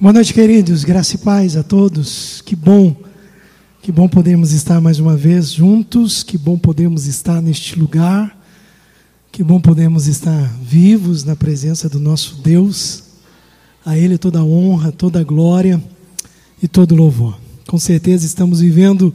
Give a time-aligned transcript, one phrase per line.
[0.00, 0.82] Boa noite, queridos.
[0.82, 2.40] Graça e paz a todos.
[2.46, 2.96] Que bom,
[3.82, 6.22] que bom podemos estar mais uma vez juntos.
[6.22, 8.34] Que bom podemos estar neste lugar.
[9.30, 13.02] Que bom podemos estar vivos na presença do nosso Deus.
[13.84, 15.78] A Ele toda a honra, toda a glória
[16.62, 17.38] e todo o louvor.
[17.68, 19.14] Com certeza estamos vivendo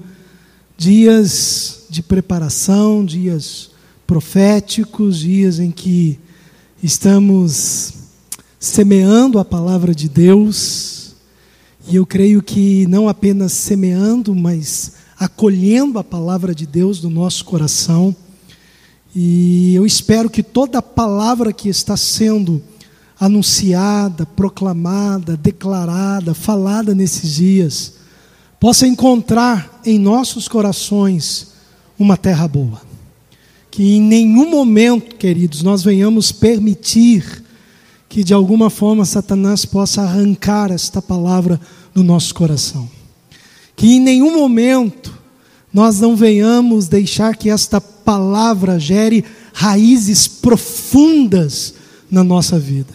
[0.77, 3.71] dias de preparação, dias
[4.05, 6.19] proféticos, dias em que
[6.83, 8.04] estamos
[8.59, 11.15] semeando a palavra de Deus,
[11.87, 17.45] e eu creio que não apenas semeando, mas acolhendo a palavra de Deus no nosso
[17.45, 18.15] coração.
[19.15, 22.61] E eu espero que toda palavra que está sendo
[23.19, 27.93] anunciada, proclamada, declarada, falada nesses dias,
[28.59, 31.53] possa encontrar em nossos corações
[31.97, 32.81] uma terra boa.
[33.69, 37.44] Que em nenhum momento, queridos, nós venhamos permitir
[38.07, 41.59] que de alguma forma Satanás possa arrancar esta palavra
[41.93, 42.89] do nosso coração.
[43.75, 45.13] Que em nenhum momento
[45.73, 51.73] nós não venhamos deixar que esta palavra gere raízes profundas
[52.09, 52.93] na nossa vida.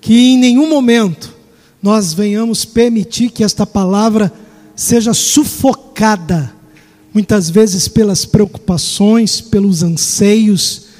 [0.00, 1.34] Que em nenhum momento
[1.82, 4.32] nós venhamos permitir que esta palavra
[4.76, 6.52] seja sufocada,
[7.12, 10.91] muitas vezes pelas preocupações, pelos anseios,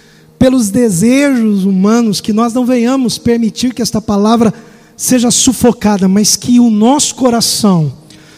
[0.43, 4.53] pelos desejos humanos, que nós não venhamos permitir que esta palavra
[4.97, 7.93] seja sufocada, mas que o nosso coração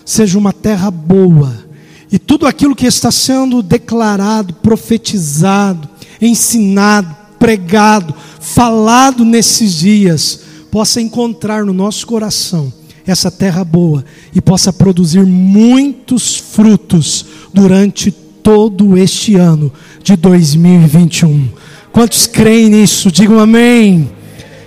[0.04, 1.64] seja uma terra boa.
[2.12, 5.88] E tudo aquilo que está sendo declarado, profetizado,
[6.20, 12.70] ensinado, pregado, falado nesses dias, possa encontrar no nosso coração
[13.06, 21.63] essa terra boa e possa produzir muitos frutos durante todo este ano de 2021.
[21.94, 23.08] Quantos creem nisso?
[23.08, 24.10] Digam amém.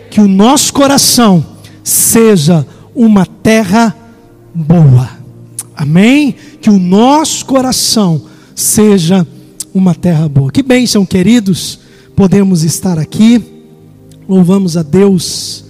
[0.09, 1.45] Que o nosso coração
[1.83, 3.93] seja uma terra
[4.55, 5.09] boa.
[5.75, 6.33] Amém?
[6.61, 8.21] Que o nosso coração
[8.55, 9.27] seja
[9.73, 10.49] uma terra boa.
[10.49, 11.79] Que bênção, queridos,
[12.15, 13.43] podemos estar aqui.
[14.27, 15.65] Louvamos a Deus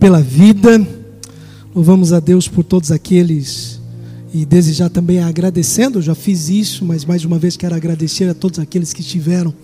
[0.00, 0.80] pela vida.
[1.74, 3.78] Louvamos a Deus por todos aqueles
[4.32, 8.34] e desejar também agradecendo, eu já fiz isso, mas mais uma vez quero agradecer a
[8.34, 9.54] todos aqueles que estiveram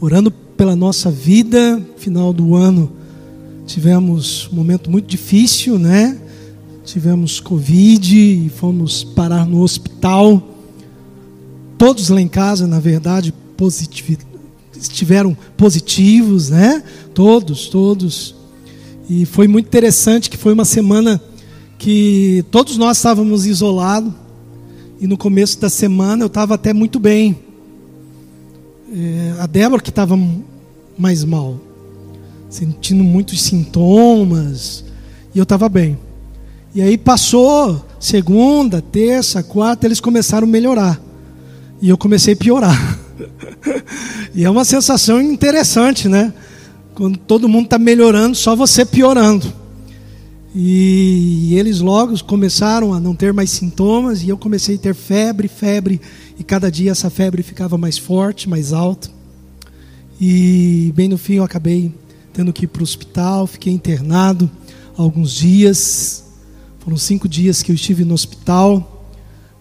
[0.00, 1.84] orando pela nossa vida.
[1.96, 2.92] Final do ano
[3.66, 6.16] tivemos um momento muito difícil, né?
[6.84, 10.40] Tivemos Covid e fomos parar no hospital.
[11.76, 13.34] Todos lá em casa, na verdade,
[14.80, 16.84] estiveram positivos, né?
[17.12, 18.36] Todos, todos.
[19.10, 21.20] E foi muito interessante que foi uma semana
[21.76, 24.12] que todos nós estávamos isolados.
[25.00, 27.36] E no começo da semana eu estava até muito bem.
[28.94, 30.16] É, a Débora que estava
[30.96, 31.58] mais mal,
[32.48, 34.84] sentindo muitos sintomas,
[35.34, 35.98] e eu estava bem.
[36.74, 41.00] E aí passou segunda, terça, quarta, eles começaram a melhorar.
[41.80, 42.98] E eu comecei a piorar.
[44.34, 46.32] e é uma sensação interessante, né?
[46.94, 49.52] Quando todo mundo está melhorando, só você piorando.
[50.54, 55.48] E eles logo começaram a não ter mais sintomas, e eu comecei a ter febre,
[55.48, 56.00] febre,
[56.38, 59.08] e cada dia essa febre ficava mais forte, mais alta.
[60.20, 61.92] E bem no fim eu acabei
[62.32, 64.50] tendo que ir para o hospital, fiquei internado
[64.96, 66.24] alguns dias.
[66.80, 69.06] Foram cinco dias que eu estive no hospital.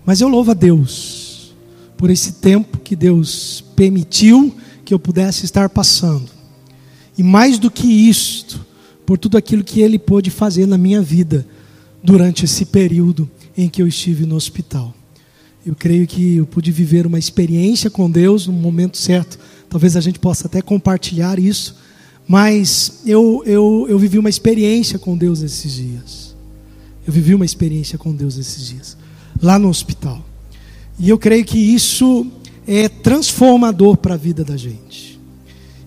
[0.05, 1.53] Mas eu louvo a Deus
[1.97, 6.29] por esse tempo que Deus permitiu que eu pudesse estar passando.
[7.17, 8.65] E mais do que isto,
[9.05, 11.45] por tudo aquilo que Ele pôde fazer na minha vida
[12.03, 14.93] durante esse período em que eu estive no hospital.
[15.63, 19.37] Eu creio que eu pude viver uma experiência com Deus no momento certo
[19.71, 21.77] Talvez a gente possa até compartilhar isso.
[22.27, 26.35] Mas eu, eu, eu vivi uma experiência com Deus esses dias.
[27.07, 28.97] Eu vivi uma experiência com Deus esses dias.
[29.41, 30.23] Lá no hospital.
[30.99, 32.27] E eu creio que isso
[32.67, 35.17] é transformador para a vida da gente.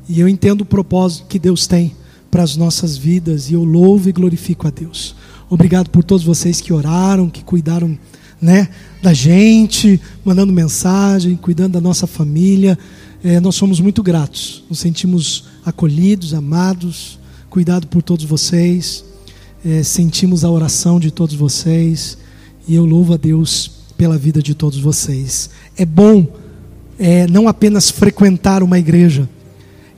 [0.08, 1.94] E eu entendo o propósito que Deus tem
[2.30, 3.50] para as nossas vidas.
[3.50, 5.14] E eu louvo e glorifico a Deus.
[5.50, 7.98] Obrigado por todos vocês que oraram, que cuidaram
[8.40, 8.70] né,
[9.02, 12.78] da gente, mandando mensagem, cuidando da nossa família
[13.24, 17.18] é, nós somos muito gratos, nos sentimos acolhidos, amados,
[17.48, 19.02] cuidado por todos vocês,
[19.64, 22.18] é, sentimos a oração de todos vocês
[22.68, 25.48] e eu louvo a Deus pela vida de todos vocês.
[25.74, 26.26] É bom
[26.98, 29.26] é, não apenas frequentar uma igreja,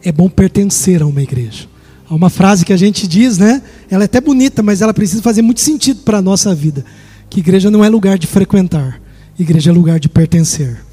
[0.05, 1.67] é bom pertencer a uma igreja.
[2.09, 3.61] Há uma frase que a gente diz, né?
[3.91, 6.85] Ela é até bonita, mas ela precisa fazer muito sentido para a nossa vida.
[7.29, 9.01] Que igreja não é lugar de frequentar,
[9.37, 10.86] igreja é lugar de pertencer.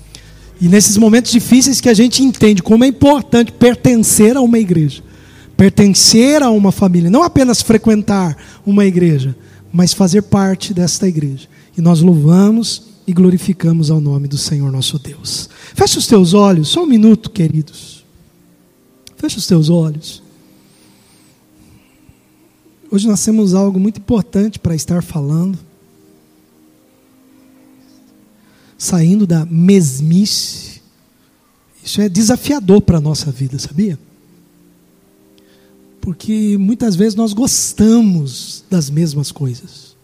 [0.64, 5.04] E nesses momentos difíceis que a gente entende como é importante pertencer a uma igreja,
[5.58, 9.36] pertencer a uma família, não apenas frequentar uma igreja,
[9.74, 11.50] mas fazer parte desta igreja.
[11.78, 15.50] E nós louvamos e glorificamos ao nome do Senhor nosso Deus.
[15.76, 18.06] Feche os teus olhos, só um minuto, queridos.
[19.18, 20.24] Feche os teus olhos.
[22.90, 25.60] Hoje nós temos algo muito importante para estar falando.
[28.84, 30.82] Saindo da mesmice.
[31.82, 33.98] Isso é desafiador para a nossa vida, sabia?
[36.02, 39.96] Porque muitas vezes nós gostamos das mesmas coisas.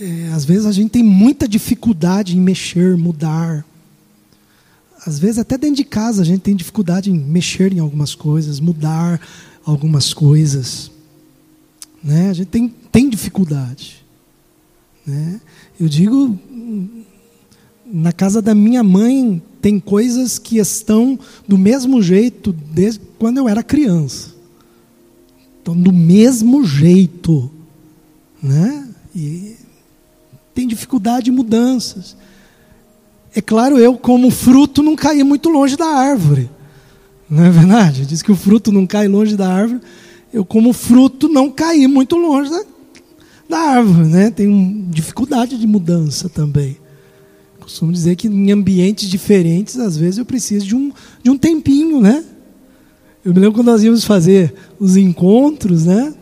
[0.00, 3.66] É, às vezes a gente tem muita dificuldade em mexer, mudar.
[5.04, 8.60] Às vezes até dentro de casa a gente tem dificuldade em mexer em algumas coisas,
[8.60, 9.20] mudar
[9.64, 10.88] algumas coisas.
[12.00, 12.30] Né?
[12.30, 14.01] A gente tem, tem dificuldade.
[15.06, 15.40] Né?
[15.78, 16.38] Eu digo,
[17.84, 23.48] na casa da minha mãe tem coisas que estão do mesmo jeito desde quando eu
[23.48, 24.34] era criança.
[25.58, 27.50] Estão do mesmo jeito.
[28.42, 28.88] Né?
[29.14, 29.56] E
[30.54, 32.16] tem dificuldade de mudanças.
[33.34, 36.50] É claro, eu, como fruto, não caí muito longe da árvore.
[37.28, 38.04] Não é verdade?
[38.04, 39.80] Diz que o fruto não cai longe da árvore.
[40.32, 42.62] Eu, como fruto, não caí muito longe da,
[43.52, 44.08] da árvore.
[44.08, 44.30] Né?
[44.30, 46.78] Tenho dificuldade de mudança também.
[47.60, 52.00] Costumo dizer que em ambientes diferentes, às vezes eu preciso de um, de um tempinho,
[52.00, 52.24] né?
[53.24, 56.12] Eu me lembro quando nós íamos fazer os encontros, né?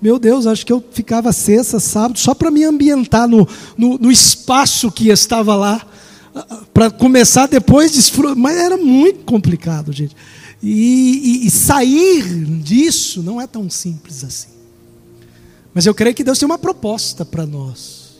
[0.00, 4.12] Meu Deus, acho que eu ficava sexta, sábado, só para me ambientar no, no, no,
[4.12, 5.84] espaço que estava lá,
[6.72, 8.36] para começar depois desfrutar.
[8.36, 10.14] Mas era muito complicado, gente.
[10.62, 12.22] E, e, e sair
[12.62, 14.55] disso não é tão simples assim.
[15.76, 18.14] Mas eu creio que Deus tem uma proposta para nós.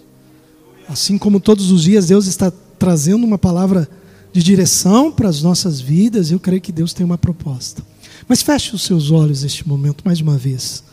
[0.87, 3.89] Assim como todos os dias Deus está trazendo uma palavra
[4.31, 7.83] de direção para as nossas vidas, eu creio que Deus tem uma proposta.
[8.29, 10.85] Mas feche os seus olhos neste momento, mais uma vez.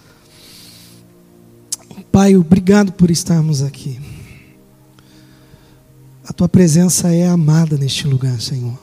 [2.09, 3.99] Pai, obrigado por estarmos aqui.
[6.25, 8.79] A tua presença é amada neste lugar, Senhor.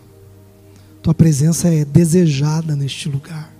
[1.00, 3.50] Tua presença é desejada neste lugar.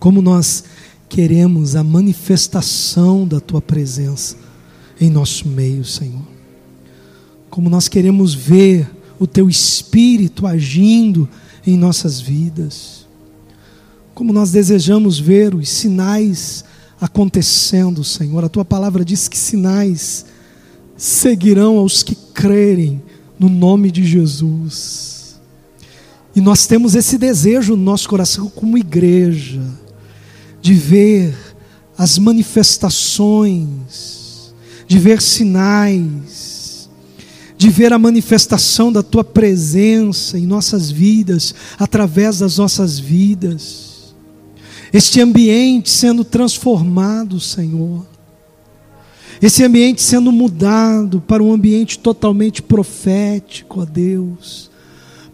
[0.00, 0.64] Como nós
[1.08, 4.36] queremos a manifestação da tua presença
[5.00, 6.38] em nosso meio, Senhor
[7.58, 8.88] como nós queremos ver
[9.18, 11.28] o Teu Espírito agindo
[11.66, 13.06] em nossas vidas,
[14.14, 16.64] como nós desejamos ver os sinais
[17.00, 18.44] acontecendo, Senhor.
[18.44, 20.24] A Tua palavra diz que sinais
[20.96, 23.02] seguirão aos que crerem
[23.38, 25.40] no nome de Jesus.
[26.34, 29.62] E nós temos esse desejo no nosso coração, como igreja,
[30.60, 31.34] de ver
[31.96, 34.54] as manifestações,
[34.86, 36.88] de ver sinais,
[37.56, 44.14] de ver a manifestação da tua presença em nossas vidas, através das nossas vidas.
[44.92, 48.06] Este ambiente sendo transformado, Senhor.
[49.42, 54.70] Esse ambiente sendo mudado para um ambiente totalmente profético, ó Deus.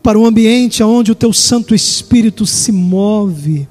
[0.02, 3.68] Para um ambiente onde o teu Santo Espírito se move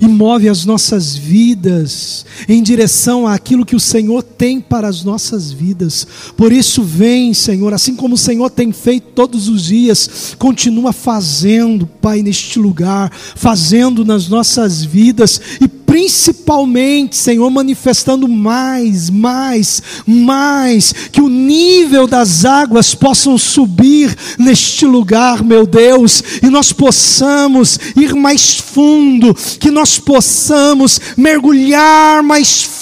[0.00, 5.52] e move as nossas vidas em direção àquilo que o Senhor tem para as nossas
[5.52, 6.06] vidas.
[6.36, 11.86] Por isso, vem, Senhor, assim como o Senhor tem feito todos os dias, continua fazendo,
[11.86, 21.20] Pai, neste lugar, fazendo nas nossas vidas e principalmente, Senhor, manifestando mais, mais, mais, que
[21.20, 28.54] o nível das águas possam subir neste lugar, meu Deus, e nós possamos ir mais
[28.54, 32.81] fundo, que nós possamos mergulhar mais fundo,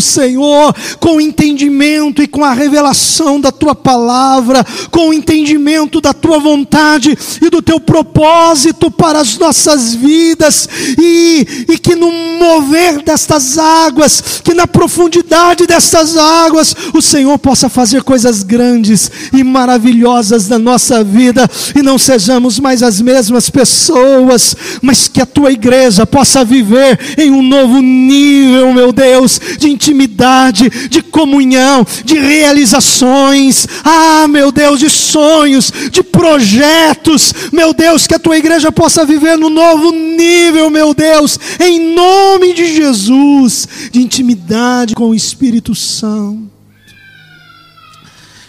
[0.00, 6.12] Senhor, com o entendimento e com a revelação da tua palavra, com o entendimento da
[6.12, 13.02] tua vontade e do teu propósito para as nossas vidas, e, e que no mover
[13.02, 20.48] destas águas, que na profundidade destas águas, o Senhor possa fazer coisas grandes e maravilhosas
[20.48, 26.06] na nossa vida, e não sejamos mais as mesmas pessoas, mas que a tua igreja
[26.06, 34.26] possa viver em um novo nível, meu Deus, de intimidade, de comunhão, de realizações, ah,
[34.28, 39.48] meu Deus, de sonhos, de projetos, meu Deus, que a tua igreja possa viver no
[39.48, 46.48] novo nível, meu Deus, em nome de Jesus, de intimidade com o Espírito Santo.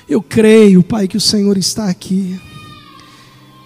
[0.07, 2.39] Eu creio, Pai, que o Senhor está aqui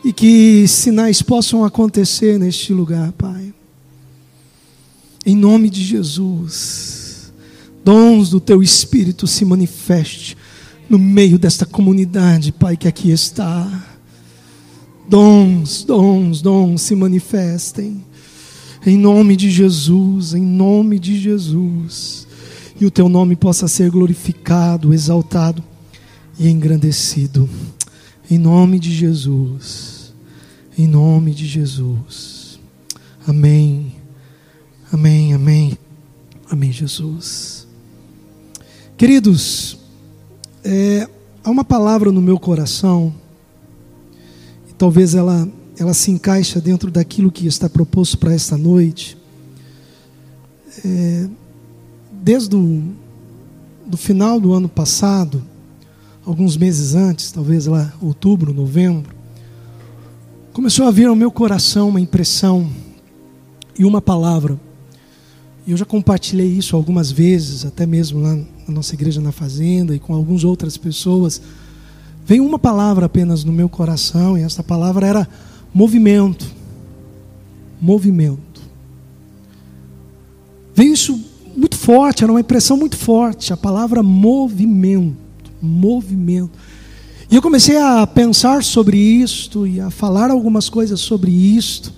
[0.04, 3.54] e que sinais possam acontecer neste lugar, Pai.
[5.26, 6.93] Em nome de Jesus,
[7.84, 10.38] dons do Teu Espírito se manifeste
[10.90, 13.88] no meio desta comunidade, Pai, que aqui está.
[15.08, 18.04] Dons, dons, dons se manifestem.
[18.86, 22.28] Em nome de Jesus, em nome de Jesus.
[22.80, 25.64] e o teu nome possa ser glorificado, exaltado
[26.38, 27.50] e engrandecido.
[28.30, 30.14] Em nome de Jesus.
[30.78, 32.60] Em nome de Jesus.
[33.28, 33.94] Amém.
[34.92, 35.78] Amém, amém.
[36.50, 37.63] Amém, Jesus.
[38.96, 39.80] Queridos,
[40.64, 41.10] é,
[41.44, 43.12] há uma palavra no meu coração,
[44.70, 49.18] e talvez ela, ela se encaixe dentro daquilo que está proposto para esta noite.
[50.86, 51.28] É,
[52.12, 52.84] desde o
[53.86, 55.44] do final do ano passado,
[56.24, 59.14] alguns meses antes, talvez lá outubro, novembro,
[60.54, 62.70] começou a vir ao meu coração uma impressão
[63.78, 64.58] e uma palavra.
[65.66, 69.96] E eu já compartilhei isso algumas vezes, até mesmo lá na nossa igreja na fazenda
[69.96, 71.42] e com algumas outras pessoas.
[72.26, 75.30] Veio uma palavra apenas no meu coração e essa palavra era
[75.74, 76.46] movimento.
[77.82, 78.62] Movimento.
[80.74, 81.20] Veio isso
[81.56, 85.18] muito forte, era uma impressão muito forte, a palavra movimento,
[85.62, 86.58] movimento.
[87.30, 91.94] E eu comecei a pensar sobre isto e a falar algumas coisas sobre isto.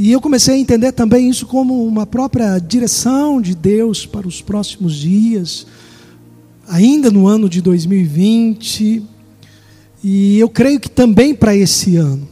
[0.00, 4.40] E eu comecei a entender também isso como uma própria direção de Deus para os
[4.40, 5.66] próximos dias,
[6.68, 9.02] ainda no ano de 2020,
[10.04, 12.28] e eu creio que também para esse ano.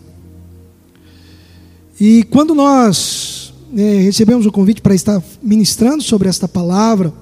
[1.98, 7.12] E quando nós é, recebemos o convite para estar ministrando sobre esta palavra,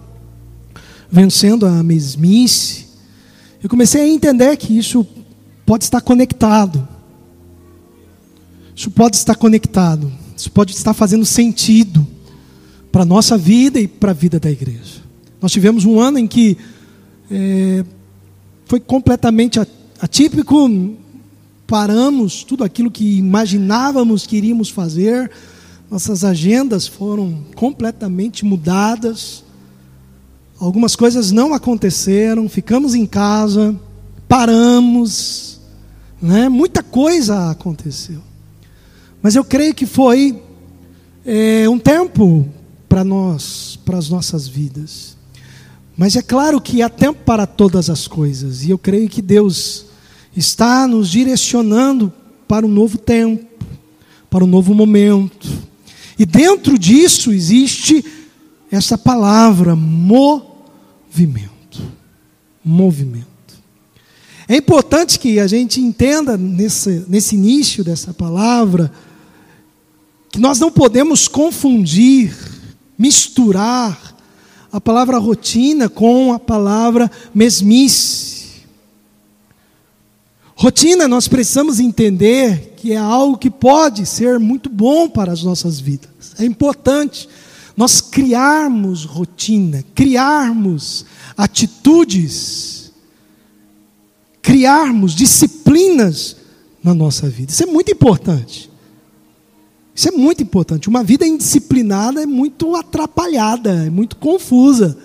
[1.11, 2.85] vencendo a mesmice,
[3.63, 5.07] eu comecei a entender que isso
[5.65, 6.87] pode estar conectado.
[8.77, 10.13] Isso pode estar conectado.
[10.37, 12.07] Isso pode estar fazendo sentido
[12.91, 15.03] para a nossa vida e para a vida da igreja.
[15.41, 16.57] Nós tivemos um ano em que
[17.31, 17.85] é,
[18.67, 19.61] foi completamente
[20.01, 20.71] atípico,
[21.67, 25.31] paramos tudo aquilo que imaginávamos que iríamos fazer,
[25.91, 29.45] nossas agendas foram completamente mudadas.
[30.59, 33.79] Algumas coisas não aconteceram, ficamos em casa,
[34.29, 35.61] paramos,
[36.21, 36.49] né?
[36.49, 38.21] muita coisa aconteceu.
[39.25, 40.41] Mas eu creio que foi
[41.27, 42.49] é, um tempo
[42.89, 45.17] para nós, para as nossas vidas.
[45.97, 49.87] Mas é claro que há tempo para todas as coisas, e eu creio que Deus
[50.37, 52.13] está nos direcionando
[52.47, 53.45] para um novo tempo,
[54.31, 55.75] para um novo momento
[56.19, 58.05] e dentro disso existe
[58.71, 61.53] essa palavra movimento.
[62.65, 63.27] Movimento.
[64.49, 68.93] É importante que a gente entenda nesse, nesse início dessa palavra
[70.35, 72.37] que nós não podemos confundir,
[72.99, 74.17] misturar
[74.73, 78.65] a palavra rotina com a palavra mesmice.
[80.57, 85.79] Rotina, nós precisamos entender que é algo que pode ser muito bom para as nossas
[85.79, 86.35] vidas.
[86.37, 87.29] É importante
[87.77, 92.91] nós criarmos rotina, criarmos atitudes,
[94.43, 96.37] criarmos disciplinas
[96.83, 97.53] na nossa vida.
[97.53, 98.74] Isso é muito importante.
[99.95, 100.89] Isso é muito importante.
[100.89, 104.99] Uma vida indisciplinada é muito atrapalhada, é muito confusa.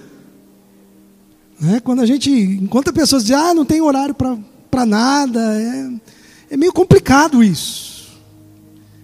[1.60, 1.79] Né?
[1.79, 5.39] Quando a gente encontra pessoas dizem, ah, não tem horário para nada.
[5.62, 5.91] É,
[6.51, 8.10] é meio complicado isso.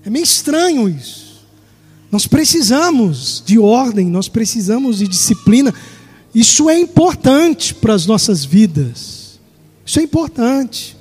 [0.04, 1.46] É meio estranho isso.
[2.12, 5.74] Nós precisamos de ordem, nós precisamos de disciplina.
[6.34, 9.40] Isso é importante para as nossas vidas.
[9.86, 10.98] Isso é importante.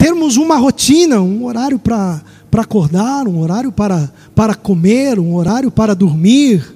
[0.00, 2.22] Termos uma rotina, um horário para
[2.56, 6.74] acordar, um horário para, para comer, um horário para dormir,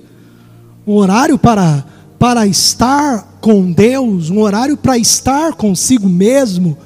[0.87, 1.87] um horário para
[2.19, 6.77] para estar com Deus, um horário para estar consigo mesmo.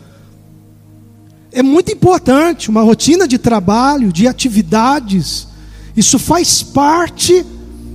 [1.50, 5.48] É muito importante, uma rotina de trabalho, de atividades.
[5.96, 7.44] Isso faz parte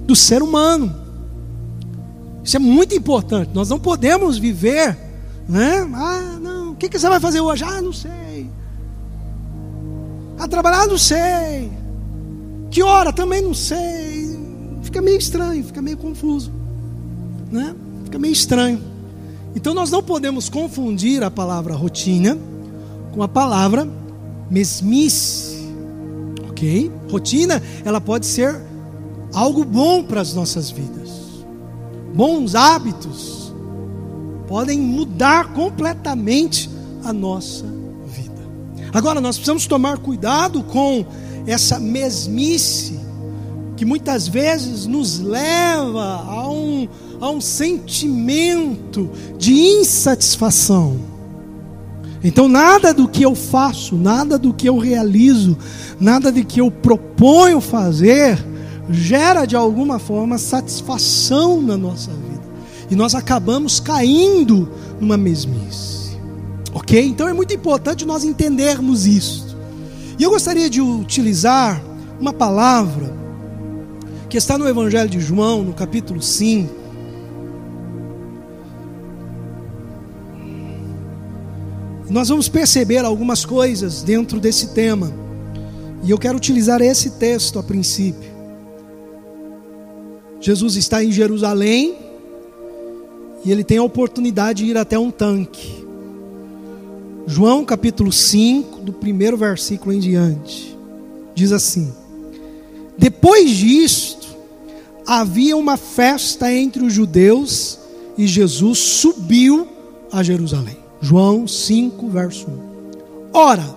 [0.05, 0.93] do ser humano.
[2.43, 3.51] Isso é muito importante.
[3.53, 4.97] Nós não podemos viver,
[5.47, 5.89] né?
[5.93, 7.63] Ah, não, o que, que você vai fazer hoje?
[7.63, 8.22] Ah, não sei.
[10.43, 11.71] Ah, trabalhar, não sei.
[12.69, 13.13] Que hora?
[13.13, 14.37] Também não sei.
[14.81, 16.63] Fica meio estranho, fica meio confuso
[17.53, 17.75] né?
[18.03, 18.81] Fica meio estranho.
[19.55, 22.37] Então nós não podemos confundir a palavra rotina
[23.13, 23.87] com a palavra
[24.49, 25.69] mesmice.
[26.49, 26.91] OK?
[27.11, 28.59] Rotina, ela pode ser
[29.31, 31.11] algo bom para as nossas vidas.
[32.13, 33.53] Bons hábitos
[34.47, 36.69] podem mudar completamente
[37.03, 37.65] a nossa.
[38.93, 41.05] Agora nós precisamos tomar cuidado com
[41.47, 42.99] essa mesmice
[43.75, 46.87] que muitas vezes nos leva a um
[47.19, 50.99] a um sentimento de insatisfação.
[52.21, 55.57] Então, nada do que eu faço, nada do que eu realizo,
[55.99, 58.45] nada do que eu proponho fazer,
[58.89, 62.43] gera de alguma forma satisfação na nossa vida.
[62.91, 64.69] E nós acabamos caindo
[64.99, 66.02] numa mesmice.
[66.73, 66.99] Ok?
[67.05, 69.55] Então é muito importante nós entendermos isso.
[70.17, 71.81] E eu gostaria de utilizar
[72.19, 73.13] uma palavra
[74.29, 76.83] que está no Evangelho de João, no capítulo 5.
[82.09, 85.11] Nós vamos perceber algumas coisas dentro desse tema.
[86.03, 88.31] E eu quero utilizar esse texto a princípio.
[90.39, 91.95] Jesus está em Jerusalém
[93.45, 95.82] e ele tem a oportunidade de ir até um tanque.
[97.25, 100.77] João capítulo 5, do primeiro versículo em diante,
[101.33, 101.93] diz assim:
[102.97, 104.27] Depois disto,
[105.07, 107.79] havia uma festa entre os judeus
[108.17, 109.67] e Jesus subiu
[110.11, 110.77] a Jerusalém.
[111.01, 112.73] João 5, verso 1.
[113.33, 113.75] Ora,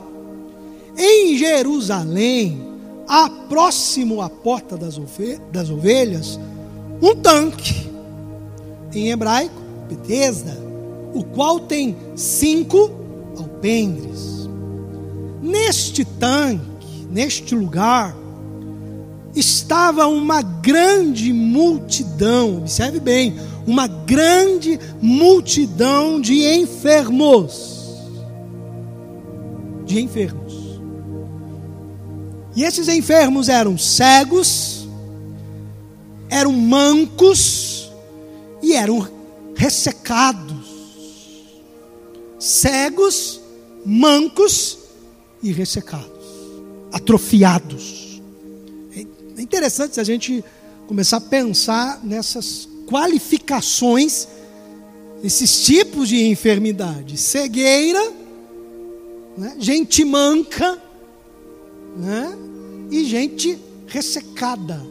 [0.99, 2.62] em Jerusalém,
[3.07, 4.99] há próximo à porta das,
[5.71, 6.38] ovelhas,
[7.00, 7.91] um tanque,
[8.93, 9.55] em hebraico,
[9.88, 10.57] Betesda,
[11.15, 13.06] o qual tem cinco
[13.57, 14.49] alpendres.
[15.43, 18.15] Neste tanque, neste lugar,
[19.35, 23.37] estava uma grande multidão, observe bem,
[23.67, 27.75] uma grande multidão de enfermos.
[29.85, 30.55] De enfermos.
[32.55, 34.89] E esses enfermos eram cegos,
[36.29, 37.91] eram mancos
[38.63, 39.07] e eram
[39.55, 40.67] ressecados,
[42.39, 43.41] cegos,
[43.87, 44.78] mancos
[45.43, 46.11] e ressecados,
[46.93, 48.21] atrofiados.
[49.37, 50.45] É interessante se a gente
[50.87, 54.26] começar a pensar nessas qualificações,
[55.23, 58.12] esses tipos de enfermidade: cegueira,
[59.38, 59.57] né?
[59.59, 60.83] gente manca,
[61.97, 62.37] né?
[62.90, 64.85] e gente ressecada,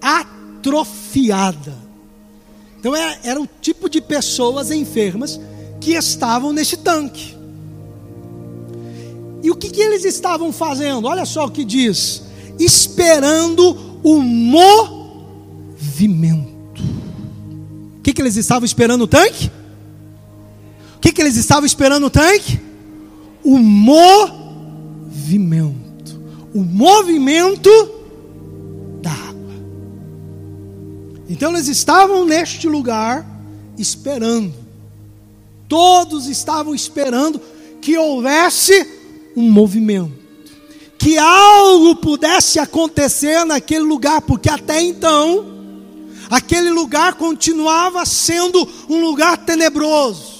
[0.00, 1.74] atrofiada atrofiada.
[2.78, 5.40] Então era, é, era o tipo de pessoas enfermas
[5.80, 7.35] que estavam nesse tanque.
[9.46, 11.06] E o que, que eles estavam fazendo?
[11.06, 12.24] Olha só o que diz:
[12.58, 15.22] esperando o movimento.
[17.96, 19.48] O que, que eles estavam esperando no tanque?
[20.96, 22.58] O que, que eles estavam esperando no tanque?
[23.44, 25.06] O movimento.
[26.52, 27.70] O movimento
[31.28, 33.26] Então eles estavam neste lugar
[33.76, 34.54] esperando.
[35.68, 37.40] Todos estavam esperando
[37.80, 38.95] que houvesse
[39.36, 40.12] um movimento,
[40.98, 45.54] que algo pudesse acontecer naquele lugar, porque até então
[46.30, 50.36] aquele lugar continuava sendo um lugar tenebroso.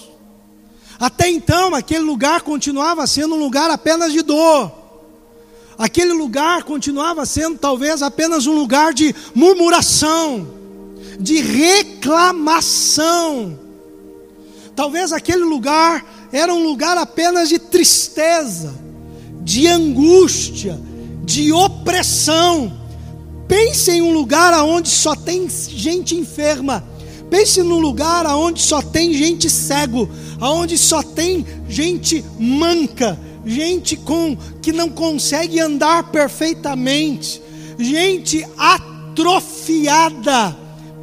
[0.99, 4.73] Até então aquele lugar continuava sendo um lugar apenas de dor.
[5.77, 10.57] Aquele lugar continuava sendo talvez apenas um lugar de murmuração
[11.19, 13.59] de reclamação.
[14.75, 18.75] Talvez aquele lugar era um lugar apenas de tristeza,
[19.47, 20.77] de angústia,
[21.25, 22.73] de opressão.
[23.47, 26.85] Pense em um lugar onde só tem gente enferma.
[27.31, 34.37] Pense num lugar onde só tem gente cego, onde só tem gente manca, gente com
[34.61, 37.41] que não consegue andar perfeitamente,
[37.79, 40.57] gente atrofiada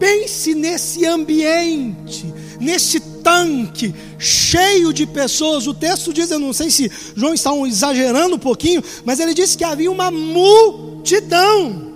[0.03, 2.25] Pense nesse ambiente,
[2.59, 5.65] nesse tanque cheio de pessoas.
[5.65, 9.57] O texto diz, eu não sei se João está exagerando um pouquinho, mas ele disse
[9.57, 11.93] que havia uma multidão.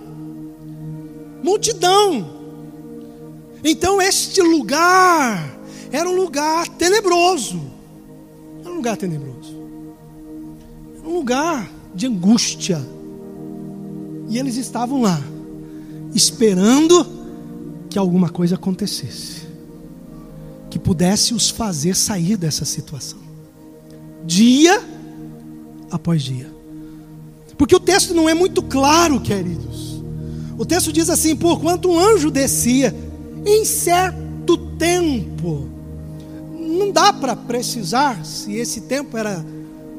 [1.42, 2.38] Multidão.
[3.62, 5.58] Então este lugar
[5.92, 7.60] era um lugar tenebroso.
[8.60, 9.56] Era um lugar tenebroso.
[10.98, 12.84] Era um lugar de angústia.
[14.28, 15.20] E eles estavam lá,
[16.14, 17.06] esperando
[17.88, 19.47] que alguma coisa acontecesse,
[20.70, 23.18] que pudesse os fazer sair dessa situação,
[24.24, 24.82] dia
[25.90, 26.50] após dia.
[27.56, 30.02] Porque o texto não é muito claro, queridos.
[30.56, 32.94] O texto diz assim: porquanto um anjo descia
[33.44, 35.68] em certo tempo.
[36.56, 39.44] Não dá para precisar se esse tempo era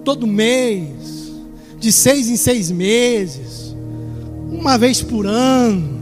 [0.05, 1.33] todo mês,
[1.77, 3.75] de seis em seis meses,
[4.49, 5.99] uma vez por ano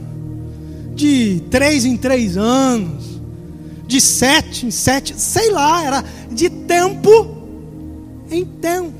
[0.98, 3.17] de três em três anos,
[3.88, 7.36] de sete em sete, sei lá, era de tempo
[8.30, 8.92] em tempo.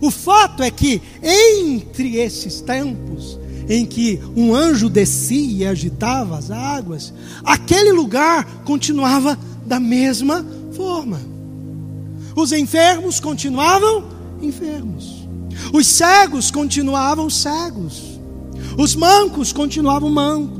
[0.00, 6.50] O fato é que entre esses tempos em que um anjo descia e agitava as
[6.50, 7.12] águas,
[7.44, 11.20] aquele lugar continuava da mesma forma.
[12.34, 14.08] Os enfermos continuavam
[14.40, 15.28] enfermos.
[15.70, 18.18] Os cegos continuavam cegos.
[18.78, 20.59] Os mancos continuavam mancos,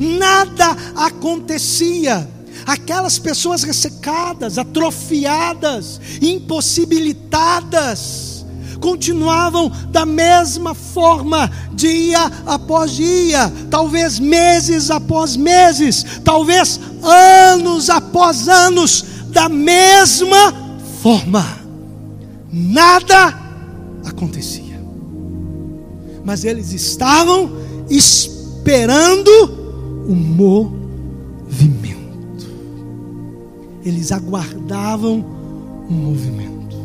[0.00, 2.28] nada acontecia.
[2.66, 8.44] Aquelas pessoas ressecadas, atrofiadas, impossibilitadas,
[8.80, 19.04] continuavam da mesma forma, dia após dia, talvez meses após meses, talvez anos após anos,
[19.28, 20.52] da mesma
[21.02, 21.60] forma.
[22.52, 23.38] Nada
[24.04, 24.70] acontecia
[26.24, 27.50] mas eles estavam
[27.88, 29.59] esperando
[30.10, 32.00] o movimento.
[33.84, 35.24] Eles aguardavam
[35.88, 36.76] um movimento.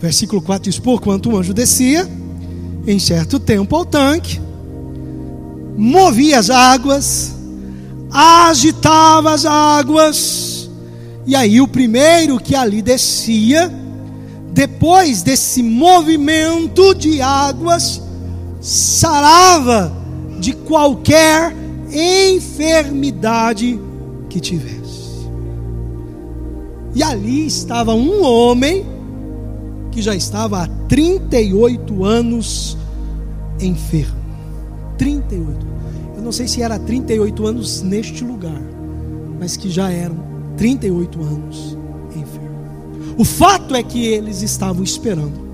[0.00, 2.08] Versículo 4 diz: Porquanto o anjo descia,
[2.86, 4.40] em certo tempo ao tanque,
[5.76, 7.34] movia as águas,
[8.10, 10.70] agitava as águas,
[11.26, 13.70] e aí o primeiro que ali descia,
[14.50, 18.00] depois desse movimento de águas,
[18.62, 19.92] sarava
[20.40, 23.80] de qualquer enfermidade
[24.28, 25.26] que tivesse.
[26.94, 28.86] E ali estava um homem
[29.90, 32.76] que já estava há 38 anos
[33.60, 34.16] enfermo.
[34.98, 35.66] 38.
[36.16, 38.62] Eu não sei se era 38 anos neste lugar,
[39.38, 40.16] mas que já eram
[40.56, 41.76] 38 anos
[43.18, 45.45] o fato é que eles estavam esperando.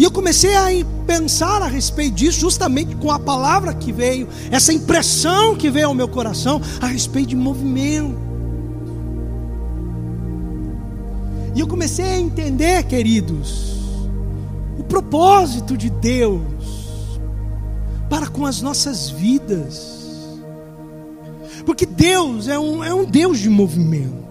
[0.00, 0.68] E eu comecei a
[1.06, 5.94] pensar a respeito disso, justamente com a palavra que veio, essa impressão que veio ao
[5.94, 8.18] meu coração a respeito de movimento.
[11.54, 13.74] E eu comecei a entender, queridos,
[14.78, 17.20] o propósito de Deus
[18.08, 20.38] para com as nossas vidas.
[21.66, 24.24] Porque Deus é um, é um Deus de movimento.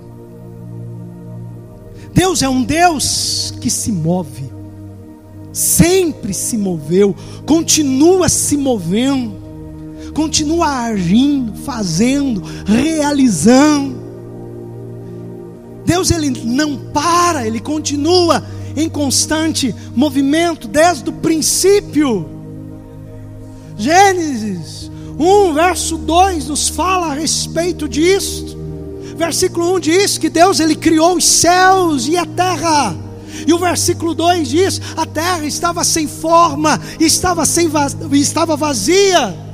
[2.11, 4.57] Deus é um Deus que se move,
[5.51, 9.35] sempre se moveu, continua se movendo,
[10.13, 13.99] continua agindo, fazendo, realizando.
[15.85, 22.29] Deus ele não para, ele continua em constante movimento desde o princípio.
[23.77, 28.57] Gênesis 1, verso 2 nos fala a respeito disto.
[29.17, 33.08] Versículo 1 diz que Deus ele criou os céus e a terra.
[33.47, 37.69] E o versículo 2 diz: a terra estava sem forma, estava, sem
[38.11, 39.49] estava vazia.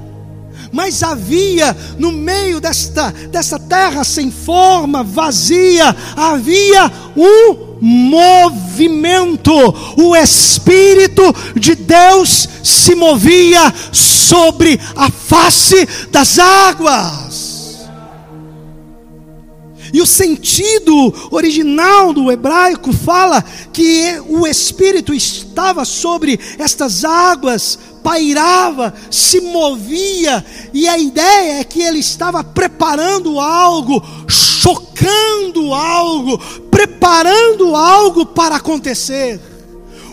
[0.72, 9.54] Mas havia no meio desta, desta terra sem forma, vazia, havia um movimento.
[9.98, 11.24] O Espírito
[11.56, 17.55] de Deus se movia sobre a face das águas.
[19.96, 20.92] E o sentido
[21.32, 30.86] original do hebraico fala que o Espírito estava sobre estas águas, pairava, se movia, e
[30.86, 39.55] a ideia é que ele estava preparando algo, chocando algo, preparando algo para acontecer.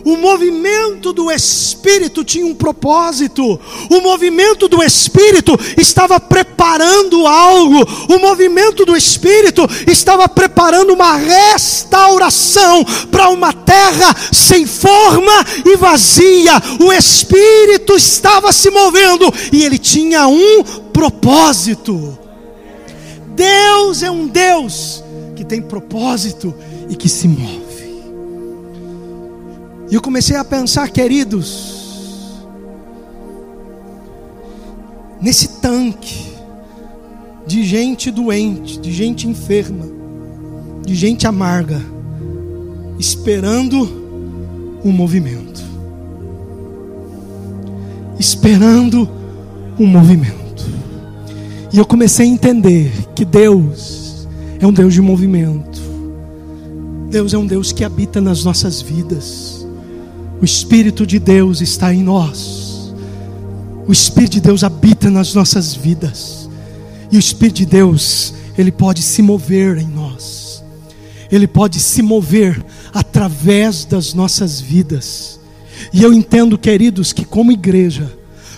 [0.05, 3.59] O movimento do Espírito tinha um propósito.
[3.91, 7.87] O movimento do Espírito estava preparando algo.
[8.09, 16.53] O movimento do Espírito estava preparando uma restauração para uma terra sem forma e vazia.
[16.81, 22.19] O Espírito estava se movendo e ele tinha um propósito.
[23.35, 25.03] Deus é um Deus
[25.37, 26.55] que tem propósito
[26.89, 27.62] e que se move.
[29.93, 32.47] E eu comecei a pensar, queridos,
[35.21, 36.33] nesse tanque
[37.47, 39.85] de gente doente, de gente enferma,
[40.83, 41.79] de gente amarga,
[42.99, 45.63] esperando um movimento.
[48.19, 49.07] Esperando
[49.79, 50.65] um movimento.
[51.71, 54.27] E eu comecei a entender que Deus
[54.59, 55.83] é um Deus de movimento.
[57.11, 59.62] Deus é um Deus que habita nas nossas vidas.
[60.43, 62.93] O Espírito de Deus está em nós.
[63.87, 66.49] O Espírito de Deus habita nas nossas vidas.
[67.13, 70.65] E o Espírito de Deus, ele pode se mover em nós.
[71.31, 72.61] Ele pode se mover
[72.93, 75.39] através das nossas vidas.
[75.93, 78.13] E eu entendo, queridos, que como igreja,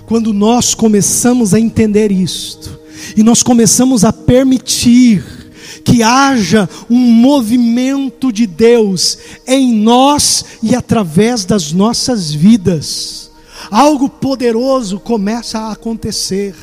[0.07, 2.81] quando nós começamos a entender isto,
[3.15, 5.23] e nós começamos a permitir
[5.83, 13.31] que haja um movimento de Deus em nós e através das nossas vidas.
[13.71, 16.55] Algo poderoso começa a acontecer.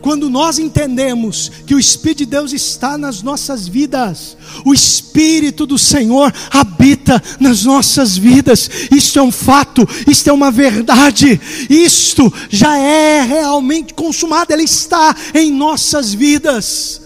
[0.00, 5.78] quando nós entendemos que o Espírito de Deus está nas nossas vidas, o Espírito do
[5.78, 12.76] Senhor habita nas nossas vidas, isso é um fato, isto é uma verdade, isto já
[12.76, 17.01] é realmente consumado, ele está em nossas vidas.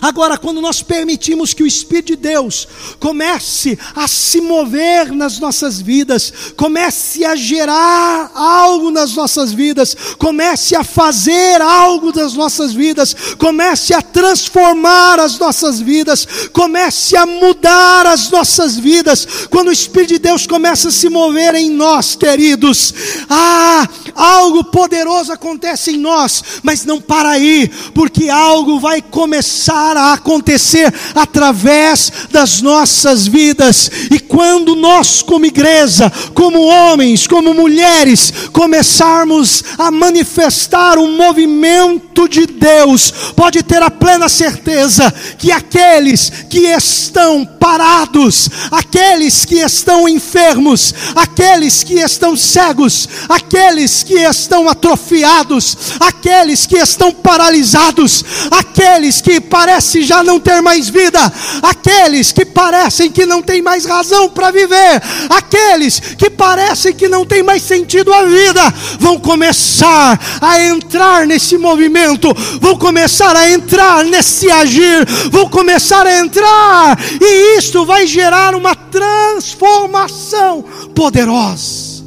[0.00, 2.66] Agora, quando nós permitimos que o Espírito de Deus
[2.98, 10.74] comece a se mover nas nossas vidas, comece a gerar algo nas nossas vidas, comece
[10.74, 18.06] a fazer algo das nossas vidas, comece a transformar as nossas vidas, comece a mudar
[18.06, 22.94] as nossas vidas, quando o Espírito de Deus começa a se mover em nós, queridos,
[23.28, 30.12] ah, algo poderoso acontece em nós, mas não para aí, porque algo vai começar a
[30.12, 33.90] acontecer através das nossas vidas.
[34.10, 42.46] E quando nós, como igreja, como homens, como mulheres, começarmos a manifestar o movimento de
[42.46, 50.94] Deus, pode ter a plena certeza que aqueles que estão parados, aqueles que estão enfermos,
[51.14, 59.71] aqueles que estão cegos, aqueles que estão atrofiados, aqueles que estão paralisados, aqueles que parecem
[59.72, 61.18] parece já não ter mais vida,
[61.62, 67.24] aqueles que parecem que não tem mais razão para viver, aqueles que parecem que não
[67.24, 68.62] tem mais sentido a vida,
[69.00, 72.28] vão começar a entrar nesse movimento,
[72.60, 78.74] vão começar a entrar nesse agir, vão começar a entrar, e isto vai gerar uma
[78.74, 80.62] transformação
[80.94, 82.02] poderosa.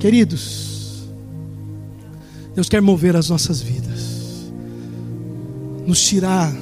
[0.00, 1.06] Queridos,
[2.52, 3.87] Deus quer mover as nossas vidas
[5.88, 6.54] nos tirar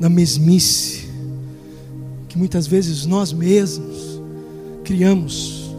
[0.00, 1.08] da mesmice
[2.28, 4.20] que muitas vezes nós mesmos
[4.82, 5.72] criamos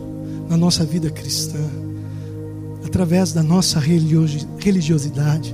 [0.48, 1.60] na nossa vida cristã,
[2.86, 5.54] através da nossa religiosidade,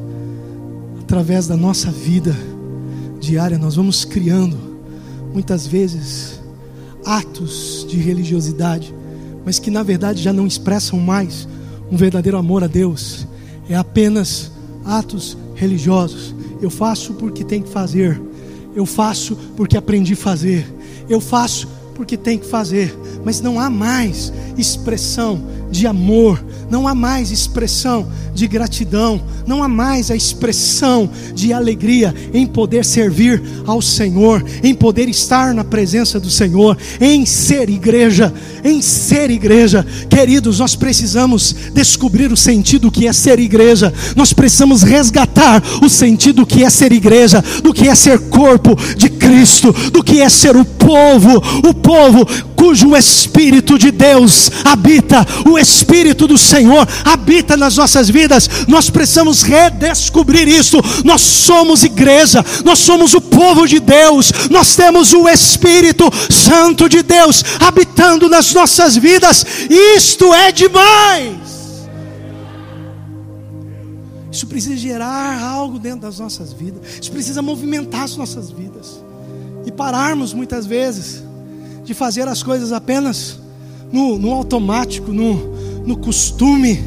[1.01, 2.35] através da nossa vida
[3.19, 4.55] diária, nós vamos criando
[5.33, 6.39] muitas vezes
[7.03, 8.93] atos de religiosidade,
[9.43, 11.47] mas que na verdade já não expressam mais
[11.91, 13.27] um verdadeiro amor a Deus,
[13.67, 14.51] é apenas
[14.85, 18.21] atos religiosos eu faço porque tem que fazer.
[18.75, 20.67] Eu faço porque aprendi a fazer.
[21.09, 22.97] Eu faço porque tem que fazer.
[23.23, 29.67] Mas não há mais expressão de amor, não há mais expressão de gratidão, não há
[29.67, 36.19] mais a expressão de alegria em poder servir ao Senhor, em poder estar na presença
[36.19, 39.85] do Senhor, em ser igreja, em ser igreja.
[40.09, 46.45] Queridos, nós precisamos descobrir o sentido que é ser igreja, nós precisamos resgatar o sentido
[46.45, 50.57] que é ser igreja, do que é ser corpo de Cristo, do que é ser
[50.57, 57.77] o povo, o povo cujo Espírito de Deus habita, o Espírito do Senhor habita nas
[57.77, 58.49] nossas vidas.
[58.67, 60.77] Nós precisamos redescobrir isso.
[61.05, 67.03] Nós somos igreja, nós somos o povo de Deus, nós temos o Espírito Santo de
[67.03, 69.45] Deus habitando nas nossas vidas.
[69.69, 71.37] Isto é demais.
[74.31, 76.81] Isso precisa gerar algo dentro das nossas vidas.
[76.99, 79.07] Isso precisa movimentar as nossas vidas.
[79.65, 81.23] E pararmos muitas vezes
[81.83, 83.39] de fazer as coisas apenas
[83.91, 86.83] no, no automático, no, no costume,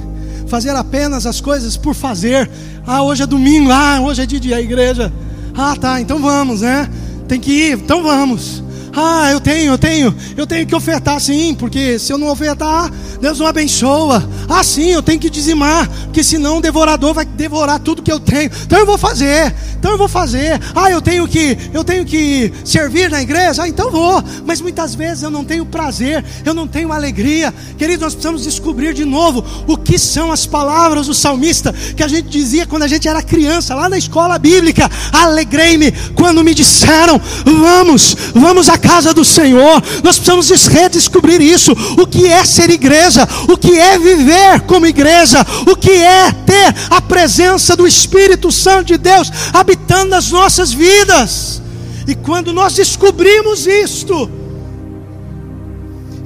[0.47, 2.49] fazer apenas as coisas por fazer.
[2.87, 5.13] Ah, hoje é domingo, ah, hoje é dia de igreja.
[5.57, 6.89] Ah, tá, então vamos, né?
[7.29, 8.63] Tem que ir, então vamos.
[8.95, 12.91] Ah, eu tenho, eu tenho, eu tenho que ofertar sim, porque se eu não ofertar,
[13.21, 14.23] Deus não abençoa.
[14.47, 18.21] Ah, sim, eu tenho que dizimar, porque senão o devorador vai devorar tudo que eu
[18.21, 18.51] tenho.
[18.65, 19.55] Então eu vou fazer.
[19.79, 20.61] Então eu vou fazer.
[20.75, 23.63] Ah, eu tenho que, eu tenho que servir na igreja.
[23.63, 24.23] Ah, então vou.
[24.45, 27.53] Mas muitas vezes eu não tenho prazer, eu não tenho alegria.
[27.79, 32.09] Queridos, nós precisamos descobrir de novo o que são as palavras do salmista que a
[32.09, 34.91] gente dizia quando a gente era criança, lá na escola bíblica.
[35.13, 39.83] Alegrei-me quando me disseram: "Vamos, vamos a casa do Senhor.
[40.03, 41.73] Nós precisamos redescobrir isso.
[41.97, 43.27] O que é ser igreja?
[43.49, 45.39] O que é viver como igreja?
[45.71, 51.63] O que é ter a presença do Espírito Santo de Deus habitando nas nossas vidas?
[52.07, 54.29] E quando nós descobrimos isto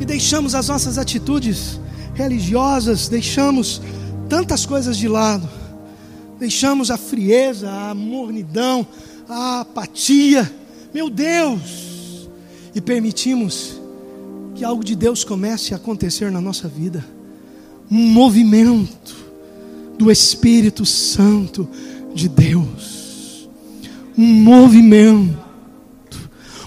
[0.00, 1.78] e deixamos as nossas atitudes
[2.14, 3.80] religiosas, deixamos
[4.28, 5.48] tantas coisas de lado,
[6.38, 8.86] deixamos a frieza, a mornidão,
[9.28, 10.50] a apatia,
[10.94, 11.95] meu Deus,
[12.76, 13.80] e permitimos
[14.54, 17.02] que algo de Deus comece a acontecer na nossa vida.
[17.90, 19.16] Um movimento
[19.96, 21.66] do Espírito Santo
[22.14, 23.48] de Deus,
[24.16, 25.38] um movimento,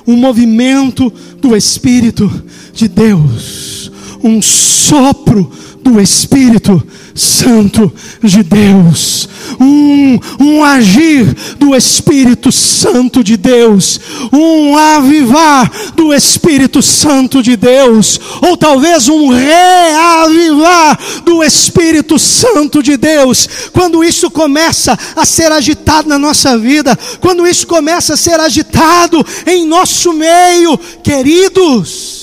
[0.08, 2.28] um movimento do Espírito
[2.74, 3.92] de Deus,
[4.24, 5.52] um sopro
[5.84, 6.82] do Espírito
[7.20, 7.92] Santo
[8.24, 9.28] de Deus,
[9.60, 14.00] um, um agir do Espírito Santo de Deus,
[14.32, 22.96] um avivar do Espírito Santo de Deus, ou talvez um reavivar do Espírito Santo de
[22.98, 28.40] Deus, quando isso começa a ser agitado na nossa vida, quando isso começa a ser
[28.40, 32.20] agitado em nosso meio, queridos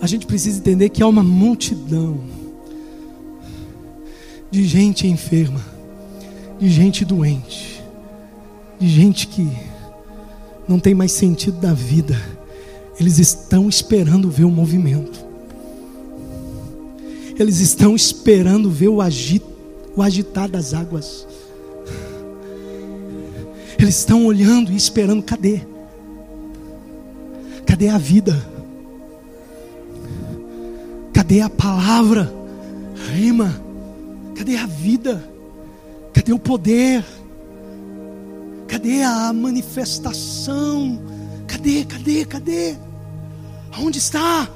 [0.00, 2.20] a gente precisa entender que há uma multidão
[4.50, 5.60] de gente enferma,
[6.58, 7.82] de gente doente,
[8.78, 9.48] de gente que
[10.66, 12.20] não tem mais sentido da vida.
[12.98, 15.26] Eles estão esperando ver o movimento.
[17.38, 19.44] Eles estão esperando ver o, agit,
[19.94, 21.26] o agitar das águas.
[23.78, 25.60] Eles estão olhando e esperando: cadê?
[27.64, 28.44] Cadê a vida?
[31.12, 32.32] Cadê a palavra?
[33.14, 33.67] Rima.
[34.38, 35.28] Cadê a vida?
[36.14, 37.04] Cadê o poder?
[38.68, 41.02] Cadê a manifestação?
[41.48, 42.76] Cadê, cadê, cadê?
[43.72, 44.48] Aonde está?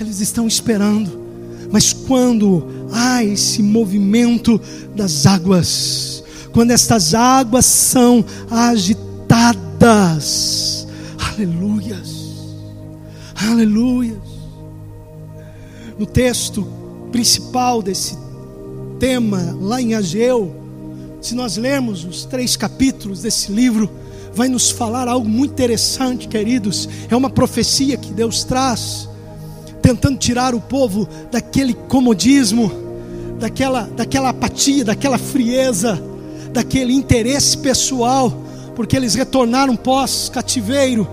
[0.00, 1.28] Eles estão esperando.
[1.70, 4.58] Mas quando há esse movimento
[4.96, 8.96] das águas, quando estas águas são agitadas,
[11.18, 12.08] aleluias,
[13.34, 14.16] aleluias
[15.98, 16.66] no texto
[17.12, 18.16] principal desse
[18.98, 20.54] tema, lá em Ageu,
[21.20, 23.90] se nós lermos os três capítulos desse livro,
[24.34, 26.88] vai nos falar algo muito interessante, queridos.
[27.10, 29.08] É uma profecia que Deus traz,
[29.80, 32.70] tentando tirar o povo daquele comodismo,
[33.38, 36.00] daquela, daquela apatia, daquela frieza,
[36.52, 38.32] daquele interesse pessoal,
[38.74, 41.06] porque eles retornaram pós-cativeiro,